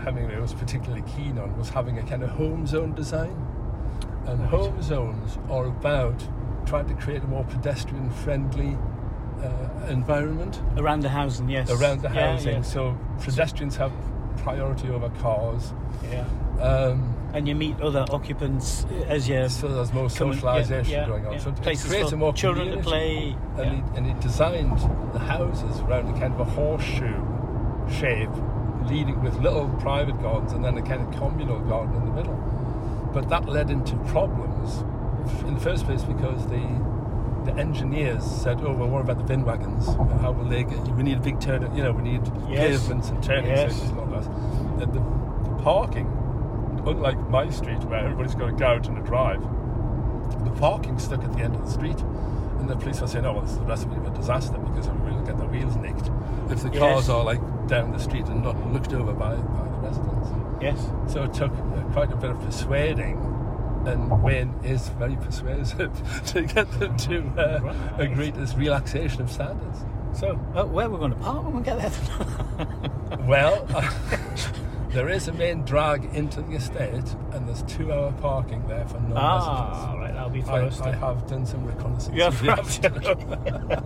Hemingway 0.00 0.38
was 0.40 0.54
particularly 0.54 1.02
keen 1.16 1.38
on, 1.38 1.56
was 1.56 1.68
having 1.70 1.98
a 1.98 2.02
kind 2.02 2.22
of 2.22 2.30
home 2.30 2.66
zone 2.66 2.94
design. 2.94 3.34
And 4.26 4.40
Right. 4.40 4.50
home 4.50 4.82
zones 4.82 5.38
are 5.50 5.66
about 5.66 6.22
trying 6.66 6.86
to 6.88 6.94
create 6.94 7.22
a 7.24 7.26
more 7.26 7.44
pedestrian 7.44 8.10
friendly 8.10 8.76
uh, 9.42 9.86
environment 9.88 10.60
Around 10.76 11.00
the 11.00 11.08
housing, 11.08 11.48
yes. 11.48 11.70
around 11.70 12.02
the 12.02 12.08
Yeah, 12.10 12.32
housing. 12.32 12.56
yeah. 12.56 12.62
So 12.62 12.94
pedestrians 13.22 13.76
have 13.76 13.92
priority 14.38 14.90
over 14.90 15.08
cars. 15.22 15.72
yeah. 16.10 16.24
Um, 16.60 17.14
And 17.32 17.48
you 17.48 17.54
meet 17.54 17.80
other 17.80 18.04
occupants 18.10 18.84
as 19.08 19.28
you 19.28 19.48
so 19.48 19.68
there's 19.68 19.92
more 19.94 20.08
socialisation 20.08 20.88
yeah, 20.90 21.06
going 21.06 21.26
on. 21.26 21.38
So 21.38 21.50
it 21.50 21.56
Places 21.62 21.88
creates 21.88 22.10
for 22.10 22.16
a 22.16 22.18
more 22.18 22.32
children 22.34 22.72
to 22.72 22.78
play. 22.82 23.34
And, 23.56 23.70
he, 23.76 23.82
and 23.96 24.06
he 24.06 24.12
designed 24.20 24.78
the 25.12 25.18
houses 25.20 25.80
around 25.80 26.08
a 26.14 26.18
kind 26.20 26.34
of 26.34 26.40
a 26.40 26.44
horseshoe 26.44 27.22
shape, 27.88 28.28
leading 28.86 29.22
with 29.22 29.38
little 29.40 29.68
private 29.80 30.20
gardens 30.22 30.52
and 30.52 30.64
then 30.64 30.76
a 30.78 30.82
kind 30.82 31.02
of 31.02 31.10
communal 31.20 31.60
garden 31.60 31.94
in 31.96 32.04
the 32.06 32.12
middle. 32.12 32.34
But 33.12 33.28
that 33.28 33.48
led 33.48 33.70
into 33.70 33.96
problems 34.06 34.78
in 35.46 35.54
the 35.54 35.60
first 35.60 35.84
place 35.84 36.02
because 36.02 36.46
the 36.48 36.62
the 37.44 37.54
engineers 37.54 38.22
said, 38.22 38.60
"Oh, 38.60 38.72
well, 38.74 38.88
what 38.88 39.00
about 39.00 39.16
the 39.16 39.24
bin 39.24 39.44
wagons? 39.44 39.86
How 40.20 40.30
will 40.30 40.44
they 40.44 40.62
get? 40.62 40.78
We 40.88 41.02
need 41.02 41.16
a 41.16 41.20
big 41.22 41.40
turn. 41.40 41.74
You 41.74 41.82
know, 41.84 41.92
we 41.92 42.02
need 42.02 42.20
Yes. 42.50 42.80
pavements 42.82 43.08
and 43.08 43.22
turning 43.22 43.46
Yes. 43.50 43.72
circles 43.72 43.90
and 43.90 43.98
all 44.00 44.06
that." 44.06 44.26
And 44.82 44.92
the, 44.92 45.00
the 45.48 45.62
parking, 45.62 46.06
unlike 46.86 47.18
my 47.30 47.48
street 47.48 47.82
where 47.84 48.00
everybody's 48.00 48.34
got 48.34 48.50
a 48.50 48.52
garage 48.52 48.88
and 48.88 48.98
a 48.98 49.02
drive, 49.02 49.40
the 50.44 50.50
parking 50.50 50.98
stuck 50.98 51.24
at 51.24 51.32
the 51.32 51.40
end 51.40 51.56
of 51.56 51.64
the 51.64 51.70
street. 51.70 52.04
And 52.60 52.68
the 52.68 52.76
police 52.76 53.00
are 53.00 53.08
saying, 53.08 53.24
oh, 53.24 53.32
well, 53.32 53.42
this 53.42 53.52
is 53.52 53.58
the 53.58 53.64
recipe 53.64 53.94
of 53.96 54.06
a 54.06 54.10
disaster 54.10 54.58
because 54.58 54.86
everybody 54.86 55.16
will 55.16 55.22
get 55.24 55.38
their 55.38 55.48
wheels 55.48 55.76
nicked 55.76 56.10
if 56.50 56.62
the 56.62 56.68
Yes. 56.70 56.78
cars 56.78 57.08
are 57.08 57.24
like 57.24 57.40
down 57.68 57.90
the 57.92 57.98
street 57.98 58.26
and 58.26 58.42
not 58.44 58.54
looked 58.72 58.92
over 58.92 59.12
by, 59.12 59.34
by 59.34 59.64
the 59.68 59.78
residents. 59.78 60.28
Yes. 60.60 60.90
So 61.12 61.24
it 61.24 61.32
took 61.32 61.52
uh, 61.52 61.82
quite 61.92 62.12
a 62.12 62.16
bit 62.16 62.30
of 62.30 62.40
persuading, 62.40 63.16
and 63.86 64.22
Wayne 64.22 64.54
is 64.62 64.88
very 64.90 65.16
persuasive 65.16 65.90
to 66.26 66.42
get 66.42 66.70
them 66.78 66.96
to 66.98 67.20
uh, 67.38 67.60
Right. 67.62 67.76
agree 68.10 68.30
to 68.30 68.38
this 68.38 68.54
relaxation 68.54 69.22
of 69.22 69.30
standards. 69.30 69.78
So, 70.12 70.38
uh, 70.54 70.64
where 70.64 70.90
we're 70.90 70.98
going 70.98 71.12
to 71.12 71.18
park 71.18 71.44
when 71.44 71.56
we 71.56 71.62
get 71.62 71.78
there? 71.78 71.90
Well, 73.26 73.64
there 74.90 75.08
is 75.08 75.28
a 75.28 75.32
main 75.32 75.62
drag 75.64 76.04
into 76.14 76.42
the 76.42 76.54
estate, 76.56 77.14
and 77.32 77.46
there's 77.46 77.62
two 77.64 77.92
hour 77.92 78.12
parking 78.20 78.66
there 78.66 78.86
for 78.86 78.98
non 79.00 79.12
ah, 79.16 79.92
that'll 80.38 80.70
be 80.70 80.82
I. 80.82 80.90
I 80.90 80.94
have 80.94 81.26
done 81.28 81.46
some 81.46 81.64
reconnaissance. 81.64 82.16
Yeah, 82.16 82.32
right. 82.42 83.82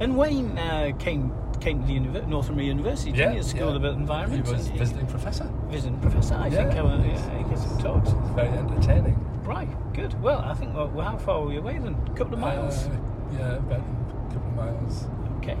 and 0.00 0.16
Wayne 0.16 0.58
uh, 0.58 0.92
came 0.98 1.32
came 1.60 1.82
to 1.82 1.86
the 1.86 1.94
Univer- 1.94 2.26
Northumbria 2.26 2.68
University, 2.68 3.12
didn't 3.12 3.34
he? 3.34 3.38
at 3.38 3.44
School 3.44 3.70
yeah. 3.70 3.76
of 3.76 3.84
Environment. 3.84 4.46
He 4.46 4.52
was 4.52 4.68
visiting 4.68 5.06
professor. 5.06 5.44
visiting 5.68 5.98
professor, 6.00 6.34
I 6.34 6.48
think. 6.48 6.72
Yeah. 6.72 6.80
I 6.80 6.82
will, 6.82 7.04
yeah, 7.04 7.38
he 7.38 7.44
gets 7.50 7.64
some 7.64 7.78
talks. 7.78 8.10
Very 8.34 8.48
entertaining. 8.48 9.42
Right, 9.44 9.68
good. 9.92 10.20
Well, 10.22 10.38
I 10.38 10.54
think, 10.54 10.74
well, 10.74 10.88
how 11.00 11.18
far 11.18 11.42
are 11.42 11.46
we 11.46 11.56
away 11.56 11.78
then? 11.78 11.94
A 12.06 12.16
couple 12.16 12.34
of 12.34 12.40
miles? 12.40 12.86
Uh, 12.86 12.96
yeah, 13.32 13.56
about 13.56 13.80
a 13.80 14.32
couple 14.32 14.48
of 14.48 14.54
miles. 14.54 15.06
Okay. 15.38 15.58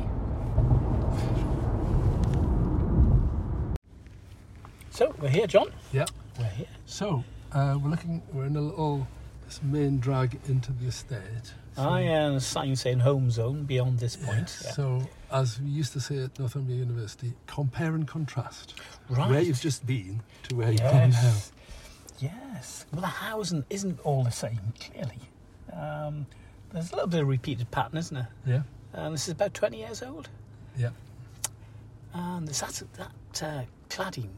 So, 4.90 5.14
we're 5.20 5.28
here, 5.28 5.46
John. 5.46 5.70
Yeah. 5.92 6.06
We're 6.38 6.46
here. 6.46 6.66
So 6.86 7.24
uh, 7.52 7.78
we're 7.82 7.90
looking. 7.90 8.22
We're 8.32 8.46
in 8.46 8.56
a 8.56 8.60
little 8.60 9.06
this 9.50 9.62
main 9.64 9.98
drag 9.98 10.38
into 10.48 10.72
the 10.72 10.86
estate. 10.86 11.18
So, 11.74 11.82
I 11.82 12.06
uh, 12.06 12.32
a 12.34 12.40
sign 12.40 12.76
saying 12.76 13.00
home 13.00 13.30
zone 13.30 13.64
beyond 13.64 13.98
this 13.98 14.16
yeah, 14.20 14.26
point. 14.26 14.60
Yeah. 14.64 14.70
So 14.70 15.08
as 15.32 15.60
we 15.60 15.70
used 15.70 15.92
to 15.94 16.00
say 16.00 16.18
at 16.18 16.38
Northumbria 16.38 16.78
University, 16.78 17.32
compare 17.46 17.94
and 17.94 18.06
contrast. 18.06 18.74
Right. 19.08 19.28
Where 19.28 19.40
you've 19.40 19.60
just 19.60 19.84
been 19.86 20.22
to 20.48 20.56
where 20.56 20.70
you've 20.70 20.80
gone 20.80 21.10
now. 21.10 21.22
Yes. 21.22 21.52
Yes. 22.20 22.86
Well, 22.92 23.00
the 23.00 23.08
housing 23.08 23.64
isn't 23.70 23.98
all 24.04 24.22
the 24.22 24.30
same, 24.30 24.60
clearly. 24.78 25.18
Um, 25.72 26.26
there's 26.72 26.92
a 26.92 26.94
little 26.94 27.08
bit 27.08 27.22
of 27.22 27.28
repeated 27.28 27.70
pattern, 27.72 27.98
isn't 27.98 28.14
there? 28.14 28.28
Yeah. 28.46 28.62
And 28.92 29.14
this 29.14 29.26
is 29.26 29.32
about 29.32 29.54
20 29.54 29.78
years 29.78 30.02
old. 30.02 30.28
Yeah. 30.76 30.90
And 32.14 32.46
there's 32.46 32.60
that, 32.60 32.82
that 32.94 33.42
uh, 33.42 33.62
cladding 33.88 34.28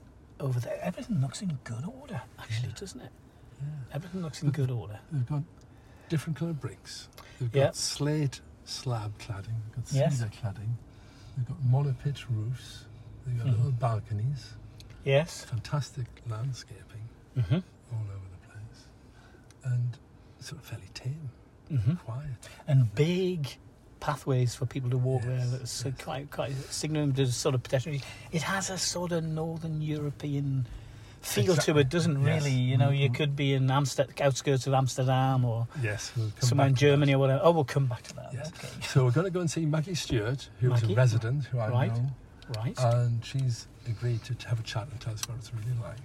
over 0.40 0.58
there. 0.60 0.78
Everything 0.80 1.20
looks 1.20 1.42
in 1.42 1.58
good 1.64 1.84
order, 2.00 2.22
actually, 2.38 2.72
doesn't 2.78 3.00
it? 3.00 3.10
Yeah. 3.62 3.94
Everything 3.96 4.22
looks 4.22 4.42
in 4.42 4.50
good 4.50 4.70
order. 4.70 4.98
They've 5.10 5.26
got 5.26 5.42
different 6.08 6.36
coloured 6.38 6.60
bricks. 6.60 7.08
They've 7.40 7.50
got 7.52 7.58
Yeah. 7.60 7.70
slate 7.72 8.40
slab 8.64 9.18
cladding. 9.18 9.54
They've 9.74 9.76
got 9.84 9.92
Yes. 9.92 10.18
cedar 10.18 10.30
cladding. 10.30 10.74
They've 11.36 11.46
got 11.48 11.62
monopitch 11.64 12.28
roofs. 12.30 12.84
They've 13.26 13.38
got 13.38 13.46
Mhm. 13.46 13.56
little 13.56 13.72
balconies. 13.72 14.54
Yes. 15.04 15.44
Fantastic 15.44 16.06
landscaping 16.28 17.08
Mm-hmm. 17.36 17.54
all 17.92 18.00
over 18.10 18.26
the 18.30 18.48
place, 18.48 18.86
and 19.64 19.98
sort 20.40 20.60
of 20.60 20.66
fairly 20.66 20.88
tame, 20.94 21.30
Mm-hmm. 21.70 21.94
quiet. 21.94 22.48
And 22.66 22.94
big 22.94 23.56
pathways 24.00 24.54
for 24.54 24.66
people 24.66 24.90
to 24.90 24.98
walk 24.98 25.22
there. 25.22 25.38
Yes, 25.38 25.50
That's 25.50 25.86
uh, 25.86 25.88
yes. 25.90 26.04
quite, 26.04 26.30
quite 26.30 26.54
signaling 26.72 27.12
to 27.14 27.26
sort 27.32 27.54
of 27.54 27.62
pedestrian. 27.62 28.02
It 28.32 28.42
has 28.42 28.68
a 28.70 28.76
sort 28.78 29.12
of 29.12 29.24
northern 29.24 29.80
European 29.80 30.66
feel 31.22 31.56
to 31.56 31.78
it, 31.78 31.88
doesn't 31.88 32.20
Yes. 32.24 32.42
really? 32.44 32.52
You 32.54 32.76
know, 32.76 32.90
you 32.90 33.08
Mhm. 33.10 33.14
could 33.14 33.36
be 33.36 33.54
in 33.54 33.70
Amsterdam, 33.70 34.14
outskirts 34.20 34.66
of 34.66 34.74
Amsterdam 34.74 35.44
or 35.44 35.68
Yes, 35.80 36.12
we'll 36.16 36.32
somewhere 36.40 36.66
in 36.66 36.72
that. 36.74 36.78
Germany 36.80 37.14
or 37.14 37.18
whatever. 37.18 37.40
Oh, 37.44 37.50
we'll 37.52 37.64
come 37.64 37.86
back 37.86 38.02
to 38.04 38.14
that. 38.16 38.30
Yes. 38.32 38.48
Okay. 38.48 38.68
So 38.86 39.04
we're 39.04 39.10
going 39.12 39.24
to 39.26 39.30
go 39.30 39.40
and 39.40 39.50
see 39.50 39.64
Maggie 39.66 39.94
Stewart, 39.94 40.48
who's 40.60 40.82
a 40.82 40.94
resident 40.94 41.44
who 41.46 41.58
I 41.58 41.68
Right. 41.68 41.94
know, 41.94 42.10
Right. 42.56 42.78
and 42.78 43.24
she's 43.24 43.66
agreed 43.86 44.22
to 44.24 44.48
have 44.48 44.60
a 44.60 44.62
chat 44.62 44.88
and 44.90 45.00
tell 45.00 45.14
us 45.14 45.22
what 45.28 45.38
it's 45.38 45.52
really 45.54 45.78
like. 45.82 45.98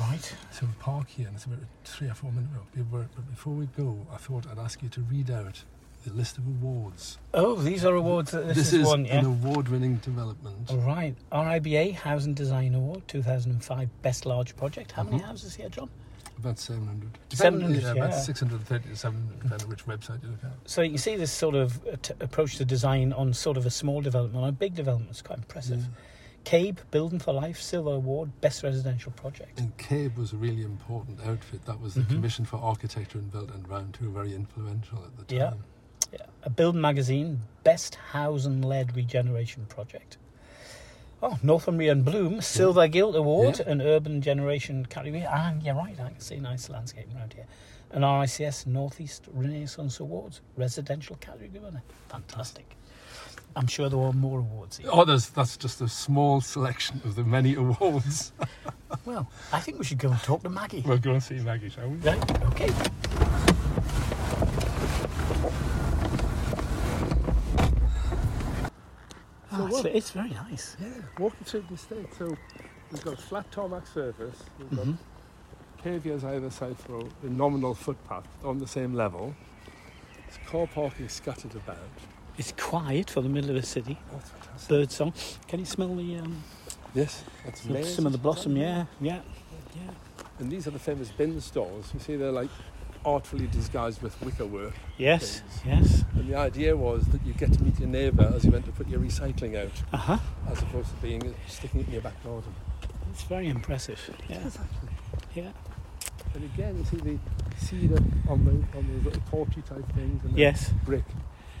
right. 0.00 0.36
So 0.50 0.66
we 0.66 0.72
park 0.80 1.08
here, 1.08 1.26
and 1.28 1.36
it's 1.36 1.46
about 1.46 1.60
a 1.60 1.66
three 1.88 2.08
or 2.10 2.14
four 2.14 2.30
minute 2.30 2.50
walk. 2.52 3.08
But 3.14 3.30
before 3.30 3.54
we 3.54 3.66
go, 3.68 4.06
I 4.12 4.18
thought 4.18 4.46
I'd 4.46 4.58
ask 4.58 4.82
you 4.82 4.90
to 4.90 5.00
read 5.00 5.30
out 5.30 5.64
the 6.04 6.12
list 6.12 6.38
of 6.38 6.46
awards. 6.46 7.18
Oh, 7.34 7.54
these 7.56 7.84
are 7.84 7.94
awards. 7.94 8.30
This, 8.32 8.56
This, 8.56 8.66
is, 8.68 8.74
is 8.80 8.86
one, 8.86 9.04
yeah. 9.04 9.18
an 9.18 9.26
award-winning 9.26 9.96
development. 9.96 10.70
All 10.70 10.76
right. 10.78 11.14
RIBA 11.32 11.94
Housing 11.94 12.34
Design 12.34 12.74
Award 12.74 13.06
2005 13.08 13.88
Best 14.02 14.24
Large 14.26 14.56
Project. 14.56 14.92
How 14.92 15.02
many 15.02 15.18
Mhm. 15.18 15.24
houses 15.26 15.54
here, 15.54 15.68
John? 15.68 15.90
About 16.38 16.58
700. 16.58 17.18
700, 17.32 17.82
yeah, 17.82 17.94
yeah. 17.94 18.04
About 18.04 18.14
630 18.14 18.88
to 18.90 18.96
700, 18.96 19.40
depending 19.40 19.64
on 19.64 19.70
which 19.70 19.86
website 19.86 20.22
you 20.22 20.28
look 20.30 20.44
at. 20.44 20.52
So 20.70 20.82
you 20.82 20.96
see 20.96 21.16
this 21.16 21.32
sort 21.32 21.56
of 21.56 21.80
t- 22.02 22.14
approach 22.20 22.56
to 22.58 22.64
design 22.64 23.12
on 23.12 23.32
sort 23.34 23.56
of 23.56 23.66
a 23.66 23.70
small 23.70 24.00
development, 24.00 24.42
on 24.44 24.48
a 24.48 24.52
big 24.52 24.74
development. 24.76 25.10
It's 25.10 25.22
quite 25.22 25.38
impressive. 25.40 25.88
CABE, 26.44 26.78
Building 26.92 27.18
for 27.18 27.32
Life, 27.34 27.60
Silver 27.60 27.90
Award, 27.90 28.30
Best 28.40 28.62
Residential 28.62 29.10
Project. 29.12 29.58
And 29.58 29.76
CABE 29.78 30.16
was 30.16 30.32
a 30.32 30.36
really 30.36 30.62
important 30.62 31.18
outfit. 31.26 31.64
That 31.66 31.80
was 31.80 31.94
the 31.94 32.02
Mhm. 32.02 32.08
Commission 32.10 32.44
for 32.44 32.58
Architecture 32.58 33.18
and 33.18 33.30
Built 33.32 33.52
Environment, 33.52 33.96
who 33.96 34.06
were 34.08 34.22
very 34.22 34.34
influential 34.34 34.98
at 35.04 35.16
the 35.16 35.24
time. 35.24 35.36
Yeah. 35.38 35.52
A 36.44 36.50
Building 36.50 36.80
Magazine, 36.80 37.42
Best 37.64 37.96
Housing 38.12 38.62
Led 38.62 38.96
Regeneration 38.96 39.66
Project. 39.66 40.16
Oh, 41.22 41.36
Northumbria 41.42 41.92
in 41.92 42.02
Bloom, 42.04 42.40
Silver 42.40 42.86
Gilt 42.86 43.16
Award, 43.16 43.58
Yeah. 43.58 43.72
an 43.72 43.82
Urban 43.82 44.22
Generation 44.22 44.86
category. 44.86 45.26
Ah, 45.28 45.48
and 45.50 45.62
you're 45.62 45.74
right, 45.74 45.98
I 46.00 46.10
can 46.10 46.20
see 46.20 46.36
nice 46.36 46.68
landscaping 46.70 47.16
around 47.16 47.32
here. 47.34 47.46
An 47.90 48.02
RICS 48.02 48.66
Northeast 48.66 49.24
Renaissance 49.32 49.98
Awards, 49.98 50.40
residential 50.56 51.16
category 51.16 51.58
winner. 51.58 51.82
Fantastic. 52.08 52.76
I'm 53.56 53.66
sure 53.66 53.88
there 53.88 53.98
are 53.98 54.12
more 54.12 54.38
awards 54.38 54.76
here. 54.78 54.88
Oh, 54.92 55.04
there's, 55.04 55.30
that's 55.30 55.56
just 55.56 55.80
a 55.80 55.88
small 55.88 56.40
selection 56.40 57.00
of 57.04 57.16
the 57.16 57.24
many 57.24 57.54
awards. 57.54 58.32
Well, 59.04 59.30
I 59.52 59.60
think 59.60 59.78
we 59.78 59.84
should 59.84 59.98
go 59.98 60.10
and 60.10 60.18
talk 60.22 60.42
to 60.44 60.48
Maggie. 60.48 60.82
we'll 60.86 60.96
go 60.96 61.12
and 61.12 61.22
see 61.22 61.34
Maggie, 61.40 61.68
shall 61.68 61.88
we? 61.90 61.96
Right, 61.98 62.42
okay. 62.46 62.70
It's, 69.86 70.10
very 70.10 70.30
nice. 70.30 70.76
Yeah, 70.80 70.88
walking 71.18 71.44
through 71.44 71.64
the 71.68 71.74
estate. 71.74 72.06
So 72.18 72.36
we've 72.92 73.04
got 73.04 73.14
a 73.14 73.16
flat 73.16 73.50
tarmac 73.50 73.86
surface. 73.86 74.38
We've 74.58 74.70
got 74.76 74.86
Mhm. 74.86 74.96
cavias 75.84 76.24
either 76.24 76.50
side 76.50 76.76
for 76.78 77.00
a 77.00 77.26
nominal 77.26 77.74
footpath 77.74 78.26
on 78.44 78.58
the 78.58 78.66
same 78.66 78.94
level. 78.94 79.34
There's 80.26 80.38
car 80.46 80.66
parking 80.66 81.08
scattered 81.08 81.54
about. 81.54 81.78
It's 82.36 82.52
quiet 82.56 83.10
for 83.10 83.20
the 83.20 83.28
middle 83.28 83.50
of 83.50 83.56
the 83.56 83.66
city. 83.66 83.98
Oh, 84.10 84.14
that's 84.16 84.30
fantastic. 84.30 84.68
Bird 84.68 84.92
song. 84.92 85.12
Can 85.48 85.60
you 85.60 85.66
smell 85.66 85.94
the 85.94 86.16
um, 86.18 86.42
Yes, 86.94 87.24
that's 87.44 87.94
some 87.94 88.06
of 88.06 88.12
the 88.12 88.18
blossom? 88.18 88.56
Yeah, 88.56 88.86
yeah, 89.00 89.20
yeah. 89.76 89.90
And 90.38 90.50
these 90.50 90.66
are 90.66 90.70
the 90.70 90.78
famous 90.78 91.10
bin 91.10 91.40
stores. 91.40 91.90
You 91.92 92.00
see, 92.00 92.16
they're 92.16 92.32
like 92.32 92.50
artfully 93.14 93.46
disguised 93.48 94.02
with 94.02 94.20
wicker 94.22 94.46
work. 94.46 94.74
Yes, 94.98 95.40
Things. 95.40 95.62
yes. 95.66 96.04
And 96.14 96.28
the 96.28 96.36
idea 96.36 96.76
was 96.76 97.04
that 97.08 97.24
you 97.24 97.32
get 97.32 97.52
to 97.54 97.62
meet 97.62 97.78
your 97.78 97.88
neighbour 97.88 98.30
as 98.34 98.44
you 98.44 98.50
went 98.50 98.66
to 98.66 98.72
put 98.72 98.88
your 98.88 99.00
recycling 99.00 99.56
out, 99.56 99.72
Uh 99.92 99.96
huh. 99.96 100.18
as 100.50 100.60
opposed 100.62 100.90
to 100.90 100.96
being 100.96 101.34
sticking 101.46 101.80
it 101.80 101.86
in 101.86 101.92
your 101.94 102.02
back 102.02 102.22
garden. 102.24 102.54
It's 103.10 103.22
very 103.22 103.48
impressive. 103.48 103.98
Yeah, 104.28 104.38
Yes, 104.44 104.58
actually. 104.64 104.94
yeah. 105.42 105.50
And 106.34 106.44
again, 106.44 106.76
you 106.78 106.84
see 106.84 106.96
the 106.96 107.18
cedar 107.56 108.02
on 108.28 108.44
the 108.44 108.52
on 108.78 108.86
those 108.92 109.04
little 109.06 109.22
porchy 109.30 109.62
type 109.62 109.86
things. 109.94 110.22
And 110.24 110.32
then 110.32 110.38
Yes, 110.38 110.70
brick, 110.84 111.04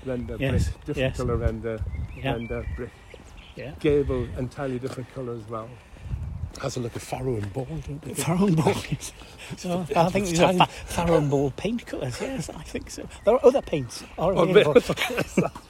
render, 0.04 0.36
Yes, 0.38 0.68
brick, 0.68 0.84
different 0.84 1.08
yes. 1.10 1.16
colour 1.16 1.36
render, 1.36 1.80
yeah, 2.16 2.32
render, 2.32 2.66
brick. 2.76 2.92
yeah. 3.56 3.72
Gable, 3.80 4.26
entirely 4.36 4.78
different 4.78 5.12
colour 5.14 5.34
as 5.34 5.48
well. 5.48 5.68
Has 6.62 6.76
a 6.76 6.80
look 6.80 6.96
of 6.96 7.02
farrow 7.02 7.36
and 7.36 7.52
ball, 7.52 7.66
don't 7.86 8.06
it? 8.06 8.16
Farrow 8.16 8.46
and 8.46 8.56
ball. 8.56 8.74
yes. 8.90 9.12
So, 9.56 9.86
oh, 9.96 10.06
I 10.06 10.10
think 10.10 10.26
these 10.26 10.40
are 10.40 10.52
fa- 10.54 10.66
Farrow 10.66 11.18
and 11.18 11.30
ball 11.30 11.52
paint 11.52 11.86
colours. 11.86 12.20
Yes, 12.20 12.50
I 12.50 12.62
think 12.62 12.90
so. 12.90 13.08
There 13.24 13.34
are 13.34 13.44
other 13.46 13.62
paints. 13.62 14.04
Are 14.18 14.32
Oh, 14.34 14.42
available. 14.42 14.82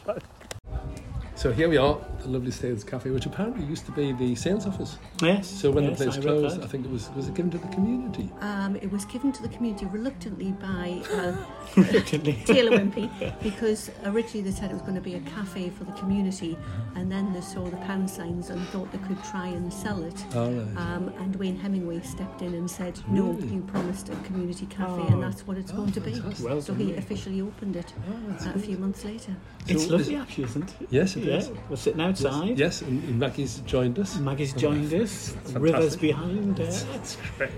Yes, 1.38 1.44
that's 1.44 1.46
right. 1.46 1.48
So 1.48 1.52
here 1.52 1.68
we 1.68 1.76
are, 1.76 1.98
the 2.22 2.28
lovely 2.28 2.50
Sales 2.50 2.82
Cafe, 2.84 3.10
which 3.10 3.26
apparently 3.26 3.64
used 3.64 3.86
to 3.86 3.92
be 3.92 4.12
the 4.12 4.34
sales 4.34 4.66
office. 4.66 4.98
yes. 5.22 5.48
So 5.48 5.70
when 5.70 5.84
yes, 5.84 5.98
the 5.98 6.04
place 6.04 6.18
I 6.18 6.20
closed, 6.20 6.58
that. 6.60 6.64
I 6.64 6.66
think 6.66 6.84
it 6.84 6.90
was 6.90 7.10
was 7.14 7.28
it 7.28 7.34
given 7.34 7.50
to 7.52 7.58
the 7.58 7.68
community. 7.68 8.30
Um, 8.40 8.76
it 8.76 8.90
was 8.90 9.04
given 9.04 9.32
to 9.32 9.42
the 9.42 9.48
community 9.48 9.86
reluctantly 9.86 10.52
by 10.52 11.00
uh, 11.14 11.36
Reluctantly. 11.76 12.32
Taylor 12.46 12.78
Wimpey 12.78 13.08
because 13.42 13.90
originally 14.04 14.42
they 14.50 14.56
said 14.56 14.70
it 14.70 14.74
was 14.74 14.82
going 14.82 14.94
to 14.96 15.00
be 15.00 15.14
a 15.14 15.20
cafe 15.20 15.70
for 15.70 15.84
the 15.84 15.92
community 15.92 16.56
and 16.96 17.10
then 17.10 17.32
they 17.32 17.40
saw 17.40 17.64
the 17.64 17.76
pound 17.78 18.10
signs 18.10 18.50
and 18.50 18.60
thought 18.68 18.90
they 18.92 18.98
could 19.06 19.22
try 19.24 19.46
and 19.46 19.72
sell 19.72 20.02
it. 20.02 20.24
All 20.34 20.50
right. 20.50 20.76
Um, 20.76 21.08
and 21.20 21.36
Wayne 21.36 21.56
Hemingway 21.56 22.00
stepped 22.00 22.42
in 22.42 22.54
and 22.54 22.68
said, 22.70 22.98
no, 23.08 23.32
Really? 23.32 23.48
you 23.54 23.60
promised 23.62 24.08
a 24.08 24.16
community 24.16 24.66
cafe 24.66 25.02
Oh. 25.02 25.06
and 25.12 25.22
that's 25.22 25.46
what 25.46 25.56
it's 25.58 25.70
Oh, 25.72 25.76
going 25.76 25.92
to 25.92 26.00
be. 26.00 26.12
fantastic. 26.14 26.44
Well 26.46 26.62
So 26.62 26.74
he 26.74 26.94
officially 26.96 27.40
opened 27.42 27.76
it 27.76 27.92
uh, 28.10 28.50
a 28.54 28.58
few 28.58 28.76
months 28.78 29.04
later. 29.04 29.36
It's 29.68 29.86
So 29.86 29.96
lovely, 29.96 30.16
actually, 30.16 30.44
isn't 30.44 30.74
it? 30.80 30.88
Yes, 30.90 31.16
it 31.16 31.27
yeah. 31.28 31.48
We're 31.68 31.76
sitting 31.76 32.00
outside. 32.00 32.58
Yes, 32.58 32.82
and, 32.82 33.02
and 33.04 33.18
Maggie's 33.18 33.58
joined 33.60 33.98
us. 33.98 34.18
Maggie's 34.18 34.52
joined 34.52 34.92
us. 34.94 35.30
Fantastic. 35.30 35.62
Rivers 35.62 35.96
behind. 35.96 36.60
Uh, 36.60 36.64
That's 36.64 37.16
great. 37.36 37.50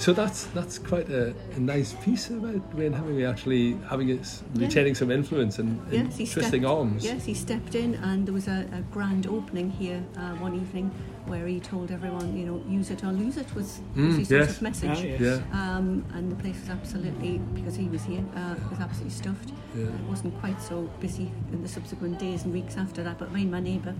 So 0.00 0.14
that's 0.14 0.44
that's 0.54 0.78
quite 0.78 1.10
a, 1.10 1.34
a 1.56 1.60
nice 1.60 1.92
piece 2.04 2.30
about 2.30 2.62
Wayne 2.74 2.94
Hemingway 2.94 3.24
actually 3.24 3.76
having 3.90 4.08
it, 4.08 4.26
Yeah. 4.54 4.66
retaining 4.66 4.94
some 4.94 5.10
influence 5.10 5.58
and, 5.58 5.78
and 5.92 5.92
Yes, 5.92 6.16
he 6.16 6.24
twisting 6.26 6.62
stepped, 6.62 6.64
arms. 6.64 7.04
Yes, 7.04 7.26
he 7.26 7.34
stepped 7.34 7.74
in, 7.74 7.96
and 7.96 8.24
there 8.26 8.32
was 8.32 8.48
a, 8.48 8.66
a 8.72 8.80
grand 8.94 9.26
opening 9.26 9.70
here 9.70 10.02
uh, 10.16 10.30
one 10.46 10.54
evening 10.56 10.90
where 11.26 11.46
he 11.46 11.60
told 11.60 11.90
everyone, 11.90 12.34
you 12.34 12.46
know, 12.46 12.62
use 12.66 12.90
it 12.90 13.04
or 13.04 13.12
lose 13.12 13.36
it 13.36 13.54
was, 13.54 13.80
was 13.94 14.14
Mm, 14.14 14.18
his 14.18 14.28
sort 14.28 14.48
of 14.48 14.62
message. 14.62 14.90
Ah, 14.90 15.02
yes. 15.02 15.20
Yeah, 15.20 15.38
Um, 15.76 16.04
and 16.14 16.32
the 16.32 16.36
place 16.36 16.58
was 16.60 16.70
absolutely, 16.70 17.38
because 17.54 17.76
he 17.76 17.84
was 17.88 18.02
here, 18.02 18.24
uh, 18.34 18.54
was 18.70 18.80
absolutely 18.80 19.10
stuffed. 19.22 19.50
yeah. 19.76 19.84
It 19.84 20.08
wasn't 20.08 20.34
quite 20.40 20.60
so 20.62 20.88
busy 20.98 21.30
in 21.52 21.62
the 21.62 21.68
subsequent 21.68 22.18
days 22.18 22.44
and 22.44 22.52
weeks 22.54 22.76
after 22.78 23.02
that, 23.04 23.18
but 23.18 23.30
me 23.32 23.42
and 23.42 23.50
my 23.50 23.60
neighbour, 23.60 23.94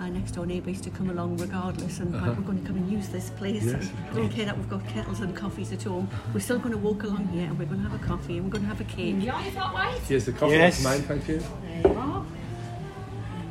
uh, 0.00 0.08
next 0.08 0.32
door 0.32 0.44
neighbour, 0.46 0.70
used 0.70 0.84
to 0.84 0.90
come 0.90 1.10
along 1.10 1.36
regardless 1.38 2.00
and 2.00 2.14
Uh-huh. 2.14 2.26
like, 2.28 2.36
we're 2.38 2.44
going 2.44 2.60
to 2.60 2.66
come 2.66 2.76
and 2.76 2.90
use 2.90 3.08
this 3.08 3.30
place. 3.30 3.64
Yes. 3.64 3.74
And 3.74 3.90
I 4.10 4.14
don't 4.14 4.28
care 4.30 4.44
that 4.46 4.56
we've 4.56 4.68
got 4.68 4.86
kettles 4.88 5.20
and 5.20 5.34
coffees 5.36 5.72
at 5.72 5.82
home. 5.82 6.08
We're 6.32 6.40
still 6.40 6.58
going 6.58 6.72
to 6.72 6.78
walk 6.78 7.02
along 7.04 7.28
here 7.28 7.44
and 7.44 7.58
we're 7.58 7.66
going 7.66 7.82
to 7.82 7.88
have 7.88 8.00
a 8.00 8.04
coffee 8.04 8.36
and 8.38 8.44
we're 8.46 8.50
going 8.52 8.62
to 8.62 8.68
have 8.68 8.80
a 8.80 8.84
cake. 8.84 9.16
Yeah, 9.18 9.44
is 9.46 9.54
that 9.54 9.72
right? 9.74 9.98
Here's 10.08 10.24
the 10.26 10.32
coffee. 10.32 10.52
Yes. 10.56 10.82
That's 10.82 10.98
mine, 10.98 11.02
thank 11.08 11.28
you. 11.28 11.38
There 11.62 11.92
you 11.92 11.98
are. 11.98 12.26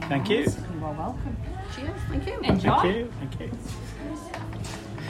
Thank 0.09 0.29
you. 0.29 0.39
You 0.39 0.85
are 0.85 0.93
welcome. 0.93 1.37
Cheers, 1.75 1.99
thank 2.09 2.27
you. 2.27 2.39
Enjoy. 2.41 2.69
Thank 2.81 2.95
you. 2.95 3.13
Thank 3.19 3.39
you. 3.39 3.57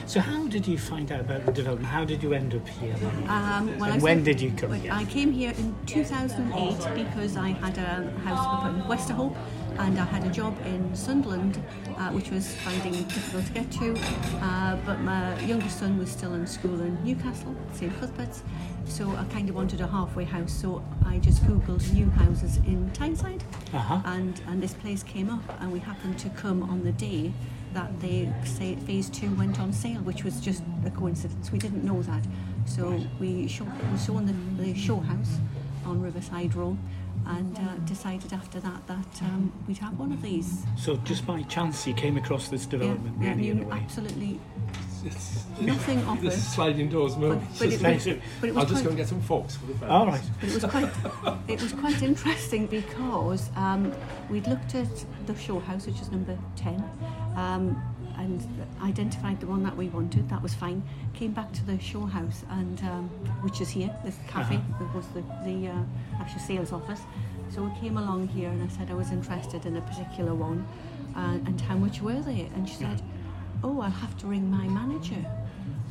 So, 0.06 0.20
how 0.20 0.46
did 0.46 0.66
you 0.68 0.78
find 0.78 1.10
out 1.10 1.20
about 1.20 1.44
the 1.46 1.50
development? 1.52 1.88
How 1.88 2.04
did 2.04 2.22
you 2.22 2.34
end 2.34 2.54
up 2.54 2.68
here? 2.68 2.94
Um, 3.26 3.76
well, 3.78 3.90
And 3.90 4.02
when 4.02 4.22
did 4.22 4.40
you 4.40 4.52
come 4.52 4.70
well, 4.70 4.78
here? 4.78 4.92
I 4.92 5.04
came 5.06 5.32
here 5.32 5.52
in 5.58 5.74
2008 5.86 6.94
because 6.94 7.36
I 7.36 7.48
had 7.48 7.76
a 7.78 8.10
house 8.20 8.46
up 8.46 8.66
in 8.70 8.82
Westerhope 8.82 9.34
and 9.78 9.98
I 9.98 10.04
had 10.04 10.24
a 10.24 10.30
job 10.30 10.56
in 10.66 10.94
Sunderland, 10.94 11.62
uh, 11.98 12.10
which 12.10 12.30
was 12.30 12.54
finding 12.56 12.92
difficult 13.04 13.46
to 13.46 13.52
get 13.52 13.70
to. 13.72 13.94
Uh, 14.40 14.76
but 14.86 15.00
my 15.00 15.38
youngest 15.40 15.78
son 15.78 15.98
was 15.98 16.10
still 16.10 16.34
in 16.34 16.46
school 16.46 16.80
in 16.80 17.02
Newcastle, 17.04 17.54
St 17.72 17.92
Cuthbert's, 17.98 18.42
so 18.86 19.08
I 19.10 19.24
kind 19.24 19.48
of 19.48 19.54
wanted 19.54 19.80
a 19.80 19.86
halfway 19.86 20.24
house. 20.24 20.52
So 20.52 20.82
I 21.06 21.18
just 21.18 21.42
googled 21.44 21.90
new 21.92 22.08
houses 22.10 22.58
in 22.58 22.90
Tyneside, 22.92 23.42
Uh-huh. 23.72 24.00
and 24.04 24.40
and 24.48 24.62
this 24.62 24.74
place 24.74 25.02
came 25.02 25.30
up, 25.30 25.42
and 25.60 25.72
we 25.72 25.78
happened 25.80 26.18
to 26.20 26.28
come 26.30 26.62
on 26.62 26.84
the 26.84 26.92
day 26.92 27.32
that 27.72 28.00
the 28.00 28.28
say, 28.44 28.76
phase 28.76 29.10
two 29.10 29.34
went 29.34 29.58
on 29.58 29.72
sale, 29.72 30.00
which 30.02 30.22
was 30.22 30.40
just 30.40 30.62
a 30.86 30.90
coincidence. 30.90 31.50
We 31.50 31.58
didn't 31.58 31.82
know 31.84 32.02
that, 32.02 32.24
so 32.66 33.00
we 33.18 33.48
saw 33.48 33.64
the, 34.20 34.34
the 34.58 34.74
show 34.74 35.00
house 35.00 35.38
on 35.84 36.00
Riverside 36.00 36.54
Road, 36.54 36.78
and 37.26 37.56
uh, 37.58 37.74
decided 37.86 38.32
after 38.32 38.60
that 38.60 38.86
that 38.86 39.22
um, 39.22 39.52
we'd 39.66 39.78
have 39.78 39.98
one 39.98 40.12
of 40.12 40.20
these. 40.22 40.64
So, 40.76 40.96
just 40.98 41.26
by 41.26 41.42
chance, 41.42 41.86
you 41.86 41.94
came 41.94 42.16
across 42.16 42.48
this 42.48 42.66
development, 42.66 43.16
yeah, 43.20 43.30
really, 43.30 43.50
in 43.50 43.62
a 43.62 43.66
way. 43.66 43.76
absolutely 43.82 44.40
It's, 45.04 45.44
nothing 45.60 45.98
of 46.04 46.20
this 46.22 46.34
it. 46.34 46.38
is 46.38 46.52
sliding 46.54 46.88
doors 46.88 47.14
But, 47.14 47.20
moment. 47.20 47.42
but, 47.58 47.68
it, 47.68 47.82
was- 47.82 48.04
but 48.40 48.48
it 48.48 48.54
was 48.54 48.64
I'll 48.64 48.70
just 48.70 48.82
go 48.84 48.88
and 48.90 48.98
get 48.98 49.08
some 49.08 49.20
forks 49.22 49.56
for 49.56 49.66
the 49.66 49.74
friends. 49.74 49.92
All 49.92 50.06
right. 50.06 50.22
But 50.40 50.48
it 50.48 50.54
was 50.54 50.64
quite 50.64 50.90
it 51.48 51.62
was 51.62 51.72
quite 51.72 52.02
interesting 52.02 52.66
because 52.66 53.50
um, 53.56 53.92
we'd 54.30 54.46
looked 54.46 54.74
at 54.74 54.88
the 55.26 55.34
show 55.36 55.58
house, 55.60 55.86
which 55.86 56.00
is 56.00 56.10
number 56.10 56.38
ten, 56.56 56.82
um, 57.36 57.80
and 58.18 58.40
identified 58.82 59.40
the 59.40 59.46
one 59.46 59.62
that 59.62 59.76
we 59.76 59.88
wanted. 59.88 60.28
That 60.28 60.42
was 60.42 60.54
fine. 60.54 60.82
Came 61.14 61.32
back 61.32 61.52
to 61.52 61.64
the 61.66 61.78
show 61.78 62.04
house, 62.06 62.44
and 62.50 62.80
um, 62.82 63.08
which 63.42 63.60
is 63.60 63.68
here, 63.70 63.94
this 64.04 64.16
cafe. 64.28 64.60
That 64.78 64.94
was 64.94 65.06
the 65.08 65.22
the 65.44 65.68
uh, 65.68 66.20
actual 66.20 66.40
sales 66.40 66.72
office. 66.72 67.00
So 67.50 67.62
we 67.62 67.80
came 67.80 67.96
along 67.98 68.28
here, 68.28 68.48
and 68.48 68.62
I 68.62 68.68
said 68.68 68.90
I 68.90 68.94
was 68.94 69.10
interested 69.10 69.66
in 69.66 69.76
a 69.76 69.80
particular 69.82 70.34
one, 70.34 70.66
uh, 71.16 71.38
and 71.46 71.60
how 71.60 71.76
much 71.76 72.00
were 72.00 72.20
they? 72.20 72.48
And 72.54 72.68
she 72.68 72.76
said, 72.76 73.02
"Oh, 73.62 73.80
I'll 73.80 73.90
have 73.90 74.16
to 74.18 74.26
ring 74.26 74.50
my 74.50 74.66
manager." 74.66 75.24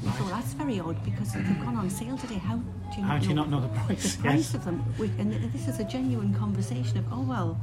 I 0.05 0.11
thought 0.11 0.29
that's 0.31 0.53
very 0.53 0.79
odd 0.81 1.01
because 1.05 1.31
they've 1.33 1.59
gone 1.63 1.77
on 1.77 1.89
sale 1.89 2.17
today. 2.17 2.35
How 2.35 2.57
do 2.57 2.97
you 2.97 3.03
How 3.03 3.17
do 3.17 3.27
you 3.29 3.33
know 3.33 3.43
not 3.43 3.49
know 3.51 3.61
the 3.61 3.69
price? 3.79 4.15
the 4.15 4.21
price 4.23 4.53
of 4.53 4.65
them. 4.65 4.83
We, 4.99 5.07
and 5.17 5.31
this 5.53 5.67
is 5.67 5.79
a 5.79 5.83
genuine 5.85 6.33
conversation 6.33 6.97
of, 6.97 7.05
oh 7.11 7.21
well, 7.21 7.57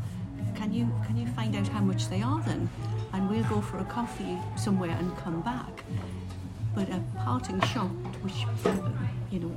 can 0.60 0.74
you 0.74 0.86
can 1.06 1.16
you 1.16 1.26
find 1.28 1.56
out 1.56 1.66
how 1.68 1.80
much 1.80 2.08
they 2.10 2.20
are 2.20 2.40
then, 2.42 2.68
and 3.14 3.30
we'll 3.30 3.44
go 3.44 3.62
for 3.62 3.78
a 3.78 3.84
coffee 3.84 4.36
somewhere 4.56 4.90
and 4.90 5.16
come 5.16 5.40
back. 5.40 5.84
but 6.74 6.88
a 6.90 7.00
parting 7.24 7.60
shot, 7.72 7.90
which 8.24 8.44
you 9.30 9.40
know 9.40 9.52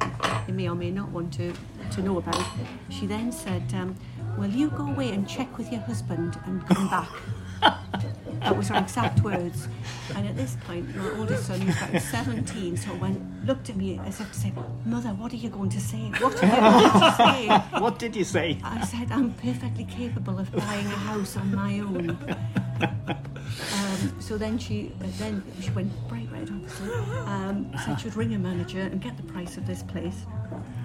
you 0.48 0.54
may 0.54 0.70
or 0.70 0.76
may 0.76 0.92
not 0.92 1.10
want 1.10 1.34
to 1.34 1.54
to 1.92 2.02
know 2.02 2.18
about. 2.20 2.46
She 2.90 3.06
then 3.06 3.34
said, 3.34 3.64
um, 3.74 3.96
"Well, 4.38 4.50
you 4.50 4.70
go 4.70 4.86
away 4.88 5.10
and 5.12 5.28
check 5.28 5.58
with 5.58 5.70
your 5.74 5.82
husband 5.82 6.40
and 6.46 6.66
come 6.68 6.88
back." 6.90 7.10
That 8.40 8.58
was 8.58 8.70
her 8.70 8.80
exact 8.80 9.22
words. 9.24 9.68
And 10.16 10.28
at 10.28 10.36
this 10.36 10.58
point, 10.68 10.96
my 10.96 11.10
oldest 11.18 11.48
son, 11.48 11.66
was 11.66 11.78
about 11.82 12.02
17, 12.02 12.76
so 12.76 12.94
went, 12.96 13.22
looked 13.46 13.70
at 13.70 13.76
me 13.76 14.00
as 14.06 14.20
if 14.20 14.32
to 14.32 14.40
say, 14.40 14.54
Mother, 14.86 15.10
what 15.10 15.34
are 15.34 15.38
you 15.38 15.50
going 15.50 15.70
to 15.70 15.80
say? 15.82 16.12
What 16.20 16.42
are 16.42 16.46
you 16.46 16.92
going 16.92 17.12
to 17.12 17.16
say? 17.18 17.80
What 17.80 18.00
did 18.00 18.16
you 18.16 18.24
say? 18.24 18.58
I 18.64 18.86
said, 18.86 19.12
I'm 19.12 19.34
perfectly 19.34 19.86
capable 19.86 20.40
of 20.40 20.52
buying 20.52 20.86
a 20.86 20.90
house 20.90 21.38
on 21.38 21.54
my 21.54 21.80
own. 21.80 22.18
So 24.20 24.38
then 24.38 24.58
she, 24.58 24.92
uh, 25.02 25.06
then 25.20 25.44
she 25.62 25.70
went 25.72 25.92
bright 26.08 26.28
red, 26.32 26.50
obviously. 26.50 26.90
Um, 27.26 27.72
said 27.86 28.00
she 28.00 28.08
would 28.08 28.16
ring 28.18 28.34
a 28.34 28.40
manager 28.40 28.80
and 28.82 29.02
get 29.02 29.16
the 29.18 29.24
price 29.24 29.58
of 29.58 29.66
this 29.68 29.84
place. 29.84 30.26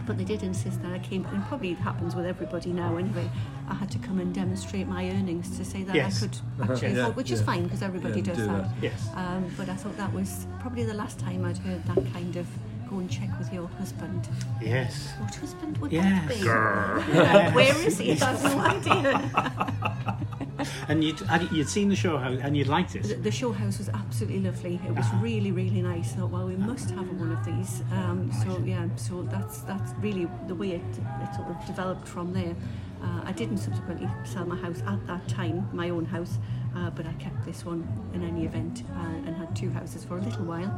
But 0.06 0.16
they 0.16 0.24
did 0.24 0.42
insist 0.42 0.80
that 0.82 0.92
I 0.92 0.98
came, 1.00 1.26
and 1.26 1.44
probably 1.46 1.72
it 1.72 1.78
happens 1.78 2.14
with 2.14 2.24
everybody 2.24 2.72
now 2.72 2.96
anyway. 2.96 3.28
I 3.68 3.74
had 3.74 3.90
to 3.90 3.98
come 3.98 4.20
and 4.20 4.34
demonstrate 4.34 4.86
my 4.88 5.08
earnings 5.10 5.56
to 5.58 5.64
say 5.64 5.82
that 5.82 5.94
Yes. 5.94 6.16
I 6.22 6.26
could 6.26 6.38
actually 6.70 6.92
Yeah, 6.94 7.00
afford, 7.02 7.16
which 7.16 7.30
is 7.30 7.42
fine 7.42 7.64
because 7.64 7.82
everybody 7.82 8.20
Yeah, 8.20 8.26
does 8.26 8.36
do 8.38 8.46
that. 8.46 8.62
that. 8.62 8.70
Yes. 8.82 9.08
Um, 9.14 9.44
but 9.58 9.68
I 9.68 9.74
thought 9.74 9.96
that 9.98 10.12
was 10.14 10.46
probably 10.60 10.84
the 10.84 10.94
last 10.94 11.18
time 11.18 11.44
I'd 11.44 11.58
heard 11.58 11.84
that 11.84 12.12
kind 12.14 12.36
of 12.36 12.46
go 12.88 12.96
and 13.00 13.10
check 13.10 13.28
with 13.38 13.52
your 13.52 13.68
husband. 13.68 14.26
Yes. 14.62 15.10
What 15.18 15.34
husband 15.34 15.76
would 15.76 15.92
Yes. 15.92 16.04
that 16.26 16.38
be? 16.38 16.44
Yeah, 16.46 17.54
Where 17.54 17.76
is 17.86 17.98
he? 17.98 18.12
I've 18.12 18.42
no 18.44 18.58
idea. 18.60 20.16
And 20.88 21.04
you'd, 21.04 21.20
you'd 21.52 21.68
seen 21.68 21.88
the 21.88 21.96
show 21.96 22.16
house 22.16 22.38
and 22.42 22.56
you'd 22.56 22.66
liked 22.66 22.94
it. 22.96 23.22
the 23.22 23.30
show 23.30 23.52
house 23.52 23.78
was 23.78 23.88
absolutely 23.90 24.40
lovely. 24.40 24.80
It 24.86 24.94
was 24.94 25.06
really, 25.20 25.52
really 25.52 25.82
nice. 25.82 26.14
I 26.14 26.16
thought, 26.16 26.30
well, 26.30 26.46
we 26.46 26.56
must 26.56 26.90
have 26.90 27.08
one 27.20 27.32
of 27.32 27.44
these. 27.44 27.82
Um, 27.92 28.30
so 28.44 28.58
yeah, 28.64 28.88
so 28.96 29.22
that's 29.22 29.60
that's 29.60 29.92
really 30.00 30.28
the 30.46 30.54
way 30.54 30.72
it, 30.72 30.82
it 31.22 31.34
sort 31.34 31.48
of 31.48 31.66
developed 31.66 32.08
from 32.08 32.32
there. 32.32 32.54
Uh, 33.02 33.20
I 33.24 33.32
didn't 33.32 33.58
subsequently 33.58 34.08
sell 34.24 34.44
my 34.46 34.56
house 34.56 34.82
at 34.86 35.06
that 35.06 35.28
time, 35.28 35.68
my 35.72 35.90
own 35.90 36.04
house, 36.04 36.38
uh, 36.74 36.90
but 36.90 37.06
I 37.06 37.12
kept 37.14 37.44
this 37.44 37.64
one 37.64 37.86
in 38.12 38.24
any 38.24 38.44
event 38.44 38.82
uh, 38.92 39.26
and 39.26 39.36
had 39.36 39.54
two 39.54 39.70
houses 39.70 40.04
for 40.04 40.18
a 40.18 40.20
little 40.20 40.44
while, 40.44 40.72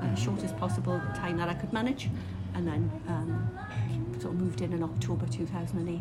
uh, 0.00 0.14
shortest 0.14 0.56
possible 0.56 0.98
time 1.14 1.36
that 1.36 1.48
I 1.48 1.54
could 1.54 1.72
manage, 1.72 2.08
and 2.54 2.66
then 2.66 2.90
um, 3.08 3.50
sort 4.20 4.34
of 4.34 4.40
moved 4.40 4.62
in 4.62 4.72
in 4.72 4.82
October 4.82 5.26
2008. 5.26 6.00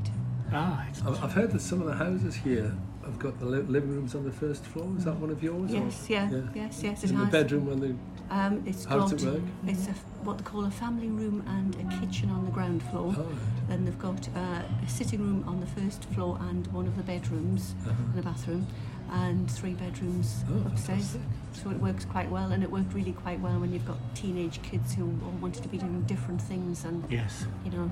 Ah. 0.53 0.85
I've 1.05 1.23
I've 1.23 1.33
heard 1.33 1.51
that 1.51 1.61
some 1.61 1.81
of 1.81 1.87
the 1.87 1.95
houses 1.95 2.35
here 2.35 2.73
have 3.05 3.19
got 3.19 3.39
the 3.39 3.45
living 3.45 3.91
rooms 3.91 4.15
on 4.15 4.23
the 4.23 4.31
first 4.31 4.63
floor. 4.65 4.87
Is 4.97 5.05
that 5.05 5.15
one 5.17 5.29
of 5.29 5.41
yours? 5.43 5.71
or- 5.71 5.75
Yes, 5.75 6.05
yeah, 6.09 6.29
yes, 6.53 6.81
yes, 6.83 7.03
it 7.03 7.09
In 7.11 7.17
the 7.17 7.23
has. 7.25 7.31
bedroom 7.31 7.65
when 7.67 7.79
they. 7.79 7.95
Um, 8.29 8.63
it's 8.65 8.85
How 8.85 8.99
does 8.99 9.11
got 9.11 9.21
it 9.21 9.33
work? 9.35 9.41
it's 9.67 9.85
a, 9.87 9.91
f- 9.91 10.03
what 10.23 10.37
they 10.39 10.43
call 10.43 10.65
a 10.65 10.71
family 10.71 11.09
room 11.09 11.43
and 11.47 11.75
a 11.75 11.99
kitchen 11.99 12.31
on 12.31 12.43
the 12.45 12.51
ground 12.51 12.81
floor. 12.83 13.13
Oh, 13.15 13.21
right. 13.21 13.67
Then 13.69 13.85
they've 13.85 13.99
got 13.99 14.27
uh, 14.35 14.63
a 14.83 14.89
sitting 14.89 15.21
room 15.21 15.43
on 15.47 15.59
the 15.59 15.67
first 15.67 16.05
floor 16.05 16.39
and 16.49 16.65
one 16.73 16.87
of 16.87 16.97
the 16.97 17.03
bedrooms 17.03 17.75
Uh-huh. 17.85 17.93
and 18.11 18.19
a 18.19 18.23
bathroom, 18.23 18.65
and 19.11 19.49
three 19.51 19.73
bedrooms 19.75 20.43
Oh, 20.49 20.57
upstairs. 20.67 21.11
fantastic. 21.11 21.21
So 21.53 21.69
it 21.69 21.77
works 21.79 22.05
quite 22.05 22.29
well, 22.31 22.51
and 22.51 22.63
it 22.63 22.71
worked 22.71 22.93
really 22.95 23.13
quite 23.13 23.39
well 23.39 23.59
when 23.59 23.71
you've 23.71 23.85
got 23.85 23.97
teenage 24.15 24.59
kids 24.63 24.95
who 24.95 25.03
all 25.23 25.37
wanted 25.39 25.61
to 25.61 25.69
be 25.69 25.77
doing 25.77 26.01
different 26.07 26.41
things 26.41 26.83
and 26.83 27.05
Yes. 27.11 27.45
you 27.63 27.71
know 27.71 27.91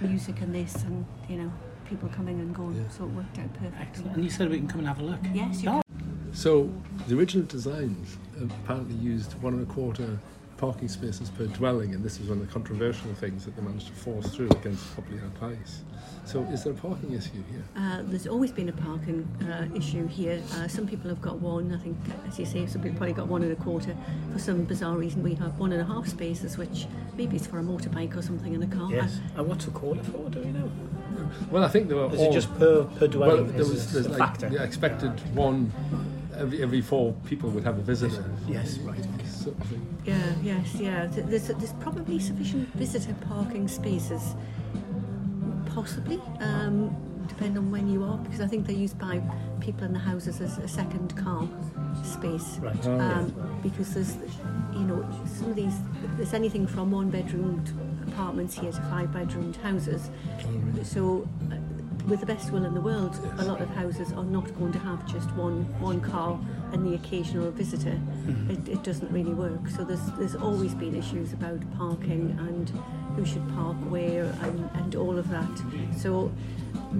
music 0.00 0.40
and 0.40 0.54
this 0.54 0.76
and 0.84 1.04
you 1.28 1.36
know 1.38 1.52
people 1.88 2.08
coming 2.10 2.40
and 2.40 2.54
going. 2.54 2.76
Yeah. 2.76 2.88
So 2.90 3.04
it 3.04 3.10
worked 3.10 3.38
out 3.38 3.52
perfectly. 3.54 3.78
Excellent. 3.80 4.14
And 4.16 4.24
you 4.24 4.30
said 4.30 4.50
we 4.50 4.58
can 4.58 4.68
come 4.68 4.80
and 4.80 4.88
have 4.88 5.00
a 5.00 5.04
look. 5.04 5.20
Yes, 5.32 5.62
you 5.62 5.70
Oh, 5.70 5.82
So 6.32 6.70
the 7.08 7.18
original 7.18 7.46
designs 7.46 8.16
apparently 8.40 8.96
used 8.96 9.32
one 9.42 9.54
and 9.54 9.62
a 9.68 9.72
quarter 9.72 10.18
parking 10.56 10.86
spaces 10.86 11.28
per 11.28 11.46
dwelling, 11.46 11.92
and 11.92 12.04
this 12.04 12.20
was 12.20 12.28
one 12.28 12.38
of 12.38 12.46
the 12.46 12.52
controversial 12.52 13.12
things 13.14 13.44
that 13.44 13.56
they 13.56 13.62
managed 13.62 13.88
to 13.88 13.92
force 13.94 14.28
through 14.28 14.48
against 14.50 14.94
popular 14.94 15.20
advice. 15.24 15.82
So 16.24 16.40
is 16.42 16.62
there 16.62 16.72
a 16.72 16.76
parking 16.76 17.14
issue 17.14 17.42
here? 17.50 17.64
Uh, 17.76 18.02
there's 18.04 18.28
always 18.28 18.52
been 18.52 18.68
a 18.68 18.72
parking 18.72 19.26
uh, 19.42 19.66
issue 19.76 20.06
here. 20.06 20.40
Uh, 20.54 20.68
some 20.68 20.86
people 20.86 21.08
have 21.10 21.20
got 21.20 21.40
one, 21.40 21.74
I 21.74 21.78
think, 21.78 21.96
as 22.28 22.38
you 22.38 22.46
say, 22.46 22.64
some 22.66 22.80
people 22.80 22.96
probably 22.98 23.14
got 23.14 23.26
one 23.26 23.42
and 23.42 23.50
a 23.50 23.56
quarter. 23.56 23.96
For 24.32 24.38
some 24.38 24.62
bizarre 24.62 24.96
reason, 24.96 25.24
we 25.24 25.34
have 25.34 25.58
one 25.58 25.72
and 25.72 25.80
a 25.80 25.84
half 25.84 26.06
spaces, 26.06 26.56
which 26.56 26.86
maybe 27.16 27.34
it's 27.34 27.48
for 27.48 27.58
a 27.58 27.62
motorbike 27.62 28.16
or 28.16 28.22
something 28.22 28.54
in 28.54 28.62
a 28.62 28.68
car. 28.68 28.88
yes. 28.88 29.18
And 29.36 29.48
what's 29.48 29.66
a 29.66 29.72
quarter 29.72 30.04
for? 30.04 30.30
Do 30.30 30.38
we 30.42 30.52
know? 30.52 30.70
Well, 31.50 31.64
I 31.64 31.68
think 31.68 31.88
there 31.88 31.96
were 31.96 32.12
Is 32.12 32.20
all. 32.20 32.30
it 32.30 32.32
just 32.32 32.52
per 32.58 32.84
per 32.84 33.00
well, 33.00 33.08
dwelling? 33.08 33.52
there 33.52 33.60
is- 33.60 33.70
was 33.70 33.92
there's 33.92 34.06
a 34.06 34.10
like 34.10 34.18
factor. 34.18 34.48
the 34.48 34.62
expected 34.62 35.12
one 35.34 35.72
every 36.36 36.62
every 36.62 36.80
four 36.80 37.12
people 37.26 37.50
would 37.50 37.64
have 37.64 37.78
a 37.78 37.82
visitor. 37.82 38.24
Yes. 38.48 38.78
Right. 38.78 38.98
Okay. 38.98 39.26
Sort 39.26 39.56
of. 39.60 39.72
Yeah, 40.04 40.34
yes, 40.42 40.74
yeah. 40.74 41.06
There's, 41.06 41.48
there's 41.48 41.72
probably 41.80 42.18
sufficient 42.18 42.68
visitor 42.74 43.14
parking 43.28 43.68
spaces, 43.68 44.34
possibly, 45.66 46.20
um, 46.40 46.94
depending 47.32 47.58
on 47.58 47.70
when 47.70 47.88
you 47.88 48.04
are, 48.04 48.18
because 48.18 48.40
I 48.40 48.46
think 48.46 48.66
they're 48.66 48.76
used 48.76 48.98
by 48.98 49.20
people 49.60 49.84
in 49.84 49.92
the 49.92 49.98
houses 49.98 50.40
as 50.40 50.58
a 50.58 50.68
second 50.68 51.16
car 51.16 51.48
space. 52.04 52.58
Right. 52.60 52.76
Oh, 52.86 53.00
um, 53.00 53.60
because 53.62 53.94
there's, 53.94 54.16
you 54.72 54.80
know, 54.80 55.06
some 55.26 55.50
of 55.50 55.56
these, 55.56 55.74
there's 56.16 56.34
anything 56.34 56.66
from 56.66 56.90
one 56.90 57.10
bedroomed 57.10 57.72
apartments 58.06 58.58
here 58.58 58.72
to 58.72 58.80
five 58.82 59.12
bedroomed 59.12 59.56
houses. 59.56 60.10
So, 60.82 61.28
uh, 61.50 61.56
with 62.08 62.18
the 62.18 62.26
best 62.26 62.50
will 62.50 62.64
in 62.64 62.74
the 62.74 62.80
world, 62.80 63.16
a 63.38 63.44
lot 63.44 63.60
of 63.60 63.68
houses 63.70 64.12
are 64.12 64.24
not 64.24 64.52
going 64.58 64.72
to 64.72 64.78
have 64.80 65.06
just 65.06 65.30
one 65.32 65.62
one 65.80 66.00
car 66.00 66.38
and 66.72 66.84
the 66.84 66.94
occasional 66.94 67.52
visitor. 67.52 67.96
It, 68.48 68.68
it 68.68 68.82
doesn't 68.82 69.10
really 69.12 69.32
work. 69.32 69.68
So 69.68 69.84
there's 69.84 70.04
there's 70.18 70.34
always 70.34 70.74
been 70.74 70.96
issues 70.96 71.32
about 71.32 71.60
parking 71.78 72.36
and 72.40 72.68
who 73.14 73.24
should 73.24 73.46
park 73.54 73.76
where 73.88 74.24
and, 74.42 74.68
and 74.74 74.96
all 74.96 75.16
of 75.16 75.28
that. 75.30 75.62
So 75.96 76.32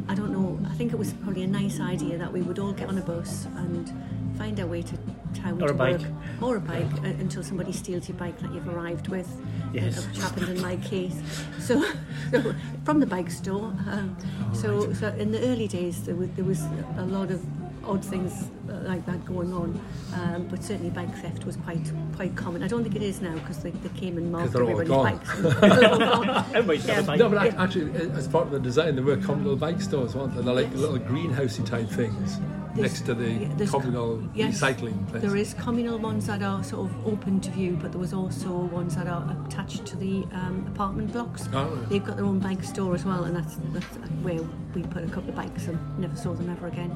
I 0.08 0.14
don't 0.14 0.32
know. 0.32 0.58
I 0.70 0.74
think 0.74 0.92
it 0.92 0.98
was 0.98 1.12
probably 1.14 1.42
a 1.42 1.46
nice 1.46 1.80
idea 1.80 2.18
that 2.18 2.32
we 2.32 2.42
would 2.42 2.58
all 2.58 2.72
get 2.72 2.88
on 2.88 2.98
a 2.98 3.02
bus 3.02 3.46
and 3.56 3.92
find 4.38 4.58
our 4.60 4.66
way 4.66 4.82
to 4.82 4.96
town 5.34 5.60
Or 5.62 5.68
to 5.68 5.74
a 5.74 5.76
bike. 5.76 6.00
work, 6.00 6.08
or 6.40 6.56
a 6.56 6.60
bike 6.60 6.92
uh, 7.04 7.06
until 7.24 7.42
somebody 7.42 7.72
steals 7.72 8.08
your 8.08 8.16
bike 8.18 8.38
that 8.40 8.52
you've 8.52 8.68
arrived 8.68 9.08
with, 9.08 9.28
Yes. 9.72 10.06
which 10.06 10.18
happened 10.18 10.48
in 10.48 10.60
my 10.62 10.76
case. 10.76 11.14
So, 11.58 11.82
so 12.30 12.54
from 12.84 13.00
the 13.00 13.06
bike 13.06 13.30
store. 13.30 13.74
Um, 13.90 14.16
so, 14.52 14.92
so 14.94 15.08
in 15.18 15.30
the 15.32 15.40
early 15.46 15.68
days, 15.68 16.02
there 16.04 16.14
was, 16.16 16.28
there 16.30 16.44
was 16.44 16.62
a 16.98 17.04
lot 17.06 17.30
of 17.30 17.40
odd 17.84 18.04
things 18.04 18.50
uh, 18.68 18.72
like 18.84 19.04
that 19.06 19.24
going 19.24 19.52
on, 19.52 19.80
um, 20.14 20.46
but 20.48 20.62
certainly 20.62 20.90
bike 20.90 21.14
theft 21.18 21.44
was 21.44 21.56
quite 21.56 21.90
quite 22.16 22.34
common. 22.36 22.62
I 22.62 22.68
don't 22.68 22.82
think 22.82 22.96
it 22.96 23.02
is 23.02 23.20
now 23.20 23.34
because 23.34 23.58
they, 23.62 23.70
they 23.70 23.88
came 24.00 24.16
and 24.18 24.30
marked 24.30 24.52
they're 24.52 24.62
all 24.64 24.70
everybody's 24.80 25.18
bikes. 25.18 25.38
They're. 25.40 26.44
Everybody's 26.54 26.86
got 26.86 26.98
a 26.98 27.02
bike. 27.04 27.18
No, 27.18 27.28
but 27.28 27.44
Yeah. 27.46 27.62
actually, 27.62 27.92
as 28.12 28.28
part 28.28 28.46
of 28.46 28.52
the 28.52 28.60
design, 28.60 28.94
there 28.96 29.04
were 29.04 29.16
communal 29.16 29.56
bike 29.56 29.80
stores, 29.80 30.14
weren't 30.14 30.34
there? 30.34 30.42
They're 30.42 30.54
like 30.54 30.70
Yes. 30.70 30.78
little 30.80 30.98
greenhousey 30.98 31.64
type 31.66 31.88
things 31.88 32.38
There's- 32.74 32.76
next 32.92 33.00
to 33.06 33.14
the 33.14 33.30
yeah, 33.30 33.48
there's- 33.56 33.70
communal 33.70 34.22
yes, 34.34 34.60
recycling 34.60 35.08
place. 35.08 35.22
There 35.22 35.36
is 35.36 35.54
communal 35.54 35.98
ones 35.98 36.26
that 36.26 36.42
are 36.42 36.62
sort 36.62 36.90
of 36.90 37.06
open 37.06 37.40
to 37.40 37.50
view, 37.50 37.78
but 37.80 37.92
there 37.92 38.00
was 38.00 38.12
also 38.12 38.50
ones 38.50 38.94
that 38.96 39.06
are 39.06 39.36
attached 39.46 39.84
to 39.86 39.96
the 39.96 40.24
um, 40.32 40.64
apartment 40.74 41.12
blocks. 41.12 41.48
Oh, 41.52 41.64
right. 41.66 41.88
They've 41.88 42.04
got 42.04 42.16
their 42.16 42.24
own 42.26 42.38
bike 42.38 42.62
store 42.64 42.94
as 42.94 43.04
well, 43.04 43.24
and 43.24 43.34
that's, 43.36 43.56
that's 43.72 43.86
where 44.22 44.40
we 44.74 44.82
put 44.84 45.04
a 45.04 45.08
couple 45.08 45.30
of 45.30 45.36
bikes 45.36 45.66
and 45.66 45.78
never 45.98 46.16
saw 46.16 46.32
them 46.32 46.48
ever 46.50 46.66
again. 46.68 46.90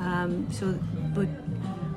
Um, 0.00 0.27
so, 0.50 0.78
but 1.14 1.28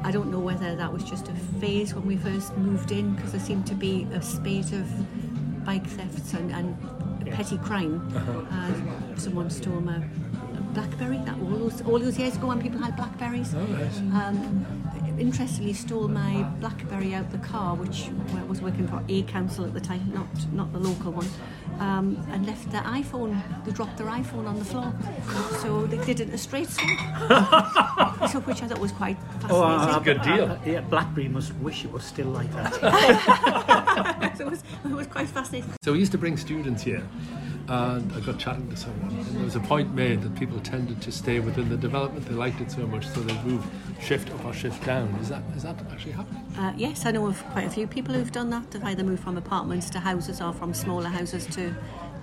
I 0.03 0.11
don't 0.11 0.31
know 0.31 0.39
whether 0.39 0.75
that 0.75 0.91
was 0.91 1.03
just 1.03 1.27
a 1.27 1.33
phase 1.59 1.93
when 1.93 2.05
we 2.07 2.17
first 2.17 2.57
moved 2.57 2.91
in, 2.91 3.13
because 3.15 3.31
there 3.31 3.41
seemed 3.41 3.67
to 3.67 3.75
be 3.75 4.07
a 4.13 4.21
spate 4.21 4.71
of 4.73 4.85
bike 5.65 5.85
thefts 5.85 6.33
and, 6.33 6.51
and 6.51 6.75
petty 7.31 7.57
crime. 7.59 8.01
Uh, 8.51 9.15
someone 9.17 9.49
stole 9.49 9.81
my 9.81 9.99
BlackBerry 10.73 11.17
that 11.25 11.37
all 11.39 11.57
those 11.63 11.81
all 11.81 11.99
those 11.99 12.17
years 12.17 12.35
ago 12.37 12.47
when 12.47 12.61
people 12.61 12.79
had 12.79 12.95
Blackberries. 12.95 13.53
Oh, 13.53 13.59
right. 13.59 13.97
Um, 14.19 14.65
interestingly, 15.19 15.73
stole 15.73 16.07
my 16.07 16.43
BlackBerry 16.61 17.13
out 17.13 17.29
the 17.31 17.37
car, 17.39 17.75
which 17.75 18.09
I 18.39 18.43
was 18.43 18.61
working 18.61 18.87
for 18.87 19.03
a 19.07 19.23
council 19.23 19.65
at 19.65 19.73
the 19.73 19.81
time, 19.81 20.11
not 20.13 20.27
not 20.53 20.71
the 20.71 20.79
local 20.79 21.11
one, 21.11 21.27
um, 21.81 22.23
and 22.31 22.45
left 22.45 22.71
their 22.71 22.83
iPhone. 22.83 23.41
They 23.65 23.71
dropped 23.71 23.97
their 23.97 24.07
iPhone 24.07 24.47
on 24.47 24.57
the 24.59 24.65
floor, 24.65 24.93
so 25.61 25.87
they 25.87 25.97
did 26.05 26.19
it 26.19 26.27
in 26.29 26.33
a 26.33 26.37
straight 26.37 26.69
swap. 26.69 28.29
so, 28.31 28.39
which 28.41 28.61
I 28.61 28.67
thought 28.67 28.79
was 28.79 28.91
quite 28.91 29.17
fascinating. 29.39 29.55
Oh, 29.55 29.63
uh, 29.63 29.99
good 29.99 30.21
deal. 30.21 30.45
uh, 30.51 30.57
yeah, 30.65 30.81
BlackBerry 30.81 31.27
must 31.27 31.53
wish 31.55 31.83
it 31.83 31.91
was 31.91 32.03
still 32.03 32.27
like 32.27 32.51
that. 32.53 34.35
so 34.37 34.47
it 34.47 34.51
was, 34.51 34.63
it 34.85 34.91
was 34.91 35.07
quite 35.07 35.27
fascinating. 35.27 35.73
So 35.81 35.93
we 35.93 35.99
used 35.99 36.11
to 36.11 36.19
bring 36.19 36.37
students 36.37 36.83
here, 36.83 37.03
and 37.71 38.12
I 38.12 38.19
got 38.19 38.38
chatting 38.38 38.69
to 38.69 38.75
someone, 38.75 39.17
and 39.17 39.36
there 39.38 39.45
was 39.45 39.55
a 39.55 39.62
point 39.62 39.93
made 39.93 40.21
that 40.23 40.36
people 40.36 40.60
tended 40.60 41.01
to 41.03 41.12
stay 41.12 41.39
within 41.39 41.69
the 41.69 41.77
development. 41.77 42.25
They 42.25 42.36
liked 42.36 42.60
it 42.60 42.69
so 42.69 42.86
much, 42.86 43.07
so 43.07 43.21
they'd 43.21 43.45
move 43.45 43.65
shift 44.01 44.29
up 44.29 44.43
or 44.43 44.53
shift 44.53 44.84
down. 44.86 45.07
Is 45.21 45.29
that 45.29 45.41
is 45.55 45.63
that 45.63 45.77
actually 45.89 46.12
happening? 46.12 46.43
Uh, 46.57 46.73
yes, 46.75 47.05
I 47.05 47.12
know 47.12 47.27
of 47.27 47.41
quite 47.51 47.65
a 47.65 47.69
few 47.69 47.88
people 47.88 48.13
who've 48.13 48.31
done 48.31 48.49
that. 48.49 48.71
They've 48.71 48.84
either 48.84 49.05
moved 49.05 49.23
from 49.23 49.38
apartments 49.38 49.89
to 49.91 50.01
houses 50.01 50.41
or 50.41 50.51
from 50.51 50.73
smaller 50.73 51.07
houses 51.07 51.45
to, 51.55 51.73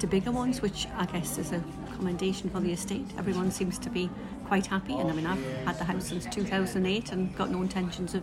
to 0.01 0.07
bigger 0.07 0.33
ones, 0.33 0.61
which 0.61 0.87
I 0.99 1.07
guess 1.07 1.39
is 1.39 1.53
a 1.53 1.65
commendation 1.97 2.51
for 2.51 2.61
the 2.61 2.73
estate. 2.73 3.07
Everyone 3.17 3.51
seems 3.51 3.79
to 3.79 3.89
be 3.89 4.11
quite 4.49 4.67
happy, 4.67 4.93
and 4.93 5.11
I 5.11 5.15
mean, 5.15 5.27
I've 5.27 5.43
had 5.65 5.79
the 5.79 5.85
house 5.85 6.09
since 6.09 6.27
2008 6.27 7.13
and 7.13 7.35
got 7.37 7.51
no 7.51 7.63
intentions 7.63 8.15
of 8.15 8.23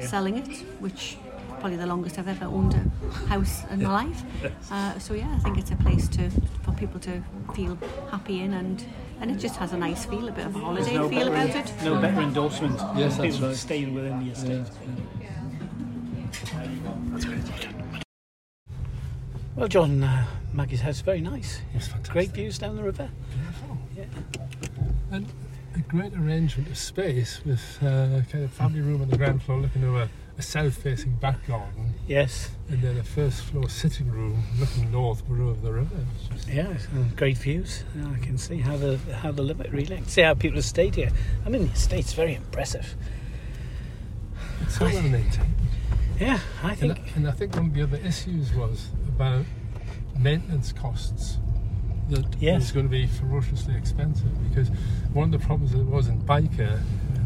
selling 0.00 0.38
it, 0.38 0.62
which 0.80 1.18
probably 1.60 1.76
the 1.76 1.86
longest 1.86 2.18
I've 2.18 2.28
ever 2.28 2.46
owned 2.46 2.74
a 2.74 3.08
house 3.28 3.62
in 3.70 3.82
my 3.82 3.92
life. 4.04 4.22
Uh, 4.70 4.98
so 4.98 5.14
yeah, 5.14 5.32
I 5.32 5.38
think 5.40 5.58
it's 5.58 5.70
a 5.70 5.76
place 5.76 6.08
to 6.08 6.30
for 6.62 6.72
people 6.72 7.00
to 7.00 7.22
feel 7.54 7.76
happy 8.10 8.40
in, 8.40 8.54
and 8.54 8.84
and 9.20 9.30
it 9.30 9.36
just 9.36 9.56
has 9.56 9.72
a 9.72 9.76
nice 9.76 10.04
feel, 10.04 10.28
a 10.28 10.32
bit 10.32 10.46
of 10.46 10.56
a 10.56 10.58
holiday 10.58 10.94
no 10.94 11.08
feel 11.08 11.30
better, 11.30 11.50
about 11.50 11.70
it. 11.70 11.84
No 11.84 12.00
better 12.00 12.20
endorsement. 12.20 12.80
Yes, 12.96 13.16
than 13.16 13.26
that's 13.26 13.36
people 13.36 13.48
right. 13.48 13.56
Staying 13.56 13.94
within 13.94 14.24
the 14.24 14.32
estate. 14.32 14.66
Well, 19.54 19.68
John, 19.68 20.02
uh, 20.02 20.26
Maggie's 20.52 20.80
house 20.80 20.96
is 20.96 21.00
very 21.02 21.20
nice. 21.20 21.60
It's 21.74 21.86
fantastic. 21.86 22.12
Great 22.12 22.30
views 22.30 22.58
down 22.58 22.74
the 22.76 22.82
river. 22.82 23.08
And 25.10 25.26
a 25.74 25.78
great 25.80 26.14
arrangement 26.14 26.70
of 26.70 26.78
space 26.78 27.42
with 27.44 27.78
uh, 27.82 28.22
kind 28.30 28.44
of 28.44 28.50
family 28.52 28.80
room 28.80 29.02
on 29.02 29.10
the 29.10 29.16
ground 29.16 29.42
floor 29.42 29.60
looking 29.60 29.84
over 29.84 30.08
a 30.42 30.44
south-facing 30.44 31.14
back 31.16 31.46
garden, 31.46 31.94
Yes, 32.08 32.50
and 32.68 32.82
then 32.82 32.98
a 32.98 33.04
first-floor 33.04 33.68
sitting 33.68 34.10
room 34.10 34.42
looking 34.58 34.90
northward 34.90 35.40
over 35.40 35.60
the 35.60 35.72
river. 35.72 36.04
Yeah, 36.48 36.76
and 36.92 37.16
great 37.16 37.38
views. 37.38 37.84
I 38.12 38.18
can 38.18 38.36
see 38.36 38.58
how 38.58 38.76
the 38.76 38.98
how 39.22 39.30
the 39.30 39.42
limit 39.42 39.70
really. 39.70 39.94
I 39.94 39.98
can 39.98 40.08
see 40.08 40.22
how 40.22 40.34
people 40.34 40.56
have 40.56 40.64
stayed 40.64 40.96
here. 40.96 41.10
I 41.46 41.48
mean, 41.48 41.66
the 41.68 41.72
estate's 41.72 42.12
very 42.12 42.34
impressive. 42.34 42.96
it's 44.62 44.78
so 44.78 44.84
well 44.86 45.02
maintained. 45.02 45.54
Yeah, 46.18 46.40
I 46.62 46.70
And, 46.70 46.78
think. 46.78 46.98
I- 46.98 47.10
and 47.16 47.28
I 47.28 47.30
think 47.32 47.54
one 47.54 47.66
of 47.66 47.74
the 47.74 47.82
other 47.82 47.98
issues 47.98 48.52
was 48.52 48.88
about 49.08 49.44
maintenance 50.18 50.72
costs. 50.72 51.38
That 52.10 52.26
Yes. 52.40 52.62
was 52.62 52.72
going 52.72 52.86
to 52.86 52.90
be 52.90 53.06
ferociously 53.06 53.76
expensive 53.76 54.32
because 54.48 54.68
one 55.12 55.32
of 55.32 55.40
the 55.40 55.46
problems 55.46 55.72
that 55.72 55.84
was 55.86 56.08
in 56.08 56.20
Byker, 56.22 56.80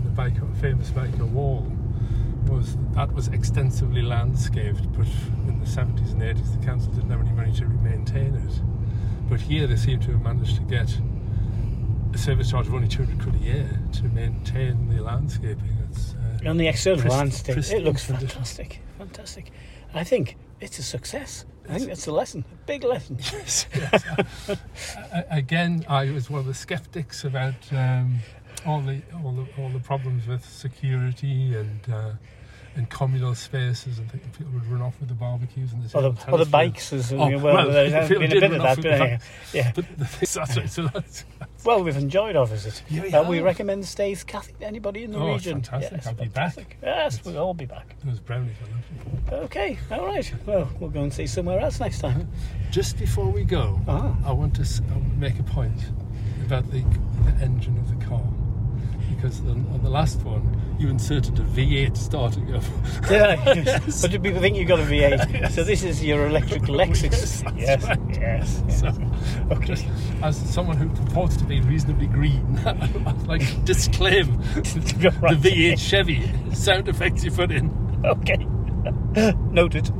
the 0.04 0.10
Byker, 0.22 0.54
famous 0.60 0.90
Byker 0.90 1.26
wall, 1.28 1.66
was 2.48 2.76
that, 2.92 3.12
was 3.12 3.28
extensively 3.28 4.02
landscaped, 4.02 4.90
but 4.92 5.06
in 5.48 5.58
the 5.60 5.66
70s 5.66 6.12
and 6.12 6.22
80s 6.22 6.58
the 6.60 6.66
council 6.66 6.92
didn't 6.92 7.10
have 7.10 7.20
any 7.20 7.32
money 7.32 7.52
to 7.54 7.64
maintain 7.66 8.34
it. 8.34 8.60
But 9.28 9.40
here 9.40 9.66
they 9.66 9.76
seem 9.76 10.00
to 10.00 10.12
have 10.12 10.22
managed 10.22 10.56
to 10.56 10.62
get 10.62 10.88
a 12.14 12.18
service 12.18 12.50
charge 12.50 12.66
of 12.68 12.74
only 12.74 12.88
200 12.88 13.20
quid 13.20 13.34
a 13.34 13.38
year 13.44 13.80
to 13.94 14.04
maintain 14.04 14.88
the 14.88 15.02
landscaping. 15.02 15.76
It's, 15.90 16.14
uh, 16.44 16.48
On 16.48 16.56
the 16.56 16.68
external 16.68 17.00
Prist- 17.00 17.16
landscape, 17.16 17.56
it 17.58 17.82
looks 17.82 18.04
fantastic. 18.04 18.80
Fantastic. 18.98 19.50
I 19.94 20.04
think 20.04 20.36
it's 20.60 20.78
a 20.78 20.82
success. 20.82 21.44
I 21.68 21.74
think 21.78 21.88
that's 21.88 22.06
a 22.06 22.12
lesson, 22.12 22.44
a 22.52 22.66
big 22.66 22.84
lesson. 22.84 23.18
Yes, 23.32 23.66
yes. 23.74 24.56
Again, 25.30 25.84
I 25.88 26.10
was 26.10 26.30
one 26.30 26.40
of 26.40 26.46
the 26.46 26.54
skeptics 26.54 27.24
about 27.24 27.54
um, 27.72 28.20
all 28.64 28.80
the 28.80 29.02
all 29.24 29.32
the 29.32 29.46
all 29.60 29.68
the 29.70 29.80
problems 29.80 30.26
with 30.28 30.44
security 30.44 31.56
and 31.56 31.80
uh, 31.92 32.10
and 32.76 32.88
communal 32.90 33.34
spaces 33.34 33.98
and 33.98 34.10
thinking 34.10 34.30
people 34.30 34.52
would 34.52 34.66
run 34.66 34.82
off 34.82 34.98
with 35.00 35.08
the 35.08 35.14
barbecues 35.14 35.72
and 35.72 35.82
the 35.82 35.98
Or 35.98 36.12
the, 36.12 36.30
or 36.32 36.38
the 36.38 36.44
bikes, 36.44 36.92
as 36.92 37.10
Oh, 37.12 37.16
well, 37.16 37.40
well, 37.40 37.70
there 37.70 37.90
has 37.90 38.08
been 38.08 38.22
a 38.24 38.28
bit 38.28 38.42
of 38.52 38.62
that. 38.62 38.76
But 38.82 39.54
yeah. 39.54 39.72
But 39.74 39.86
the 39.98 40.04
thing, 40.06 40.28
that's 40.34 40.56
right, 40.58 40.70
so 40.70 40.86
that's, 40.88 41.24
Well, 41.64 41.82
we've 41.82 41.96
enjoyed 41.96 42.36
our 42.36 42.46
visit. 42.46 42.82
Yeah, 42.90 43.02
we 43.02 43.12
Uh, 43.14 43.28
we 43.28 43.40
recommend 43.40 43.84
Staiths 43.86 44.24
Cafe, 44.24 44.52
to 44.60 44.66
anybody 44.66 45.04
in 45.04 45.12
the 45.12 45.18
Oh, 45.18 45.32
region. 45.32 45.62
fantastic. 45.62 45.92
Yes, 45.92 46.06
I'll 46.06 46.12
be 46.14 46.24
fantastic. 46.24 46.68
back. 46.68 46.78
Yes, 46.82 47.24
we'll 47.24 47.38
all 47.38 47.54
be 47.54 47.64
back. 47.66 47.96
those 48.04 48.20
brownies 48.20 48.54
are. 49.30 49.34
Okay, 49.44 49.78
all 49.90 50.04
right. 50.06 50.32
Well, 50.44 50.68
we'll 50.78 50.90
go 50.90 51.02
and 51.02 51.12
see 51.12 51.26
somewhere 51.26 51.58
else 51.60 51.80
next 51.80 52.00
time. 52.00 52.28
Just 52.70 52.98
before 52.98 53.28
we 53.30 53.42
go, 53.44 53.80
Ah. 53.88 54.14
I 54.24 54.32
want 54.32 54.54
to 54.56 54.82
I 54.90 54.92
want 54.92 55.10
to 55.14 55.18
make 55.18 55.38
a 55.38 55.42
point 55.42 55.80
about 56.44 56.70
the, 56.70 56.82
the 57.24 57.42
engine 57.44 57.76
of 57.78 57.88
the 57.98 58.04
car. 58.04 58.22
Because 59.26 59.40
on, 59.40 59.66
on 59.72 59.82
the 59.82 59.90
last 59.90 60.22
one, 60.22 60.56
you 60.78 60.88
inserted 60.88 61.36
a 61.40 61.42
V8 61.42 61.96
starting 61.96 62.54
up. 62.54 62.62
Did 63.08 63.22
I? 63.22 63.34
But 64.00 64.10
do 64.12 64.20
people 64.20 64.40
think 64.40 64.56
you've 64.56 64.68
got 64.68 64.78
a 64.78 64.84
V8? 64.84 65.50
So 65.50 65.64
this 65.64 65.82
is 65.82 66.04
your 66.04 66.28
electric 66.28 66.62
Lexus. 66.68 67.42
Yes, 67.58 67.82
yes, 67.82 67.84
right. 67.84 67.98
yes. 68.10 68.62
yes. 68.68 68.80
So, 68.80 68.92
Okay. 69.50 69.74
as 70.22 70.36
someone 70.54 70.76
who 70.76 70.88
purports 70.90 71.36
to 71.38 71.44
be 71.44 71.60
reasonably 71.60 72.06
green, 72.06 72.56
I'd 72.66 73.26
like 73.26 73.40
to 73.44 73.56
disclaim 73.64 74.38
Right. 75.20 75.42
the 75.42 75.72
V8 75.72 75.78
Chevy 75.78 76.30
sound 76.54 76.88
effects 76.88 77.24
you 77.24 77.32
put 77.32 77.50
in. 77.50 77.68
Okay. 78.04 78.46
Noted. 79.50 79.90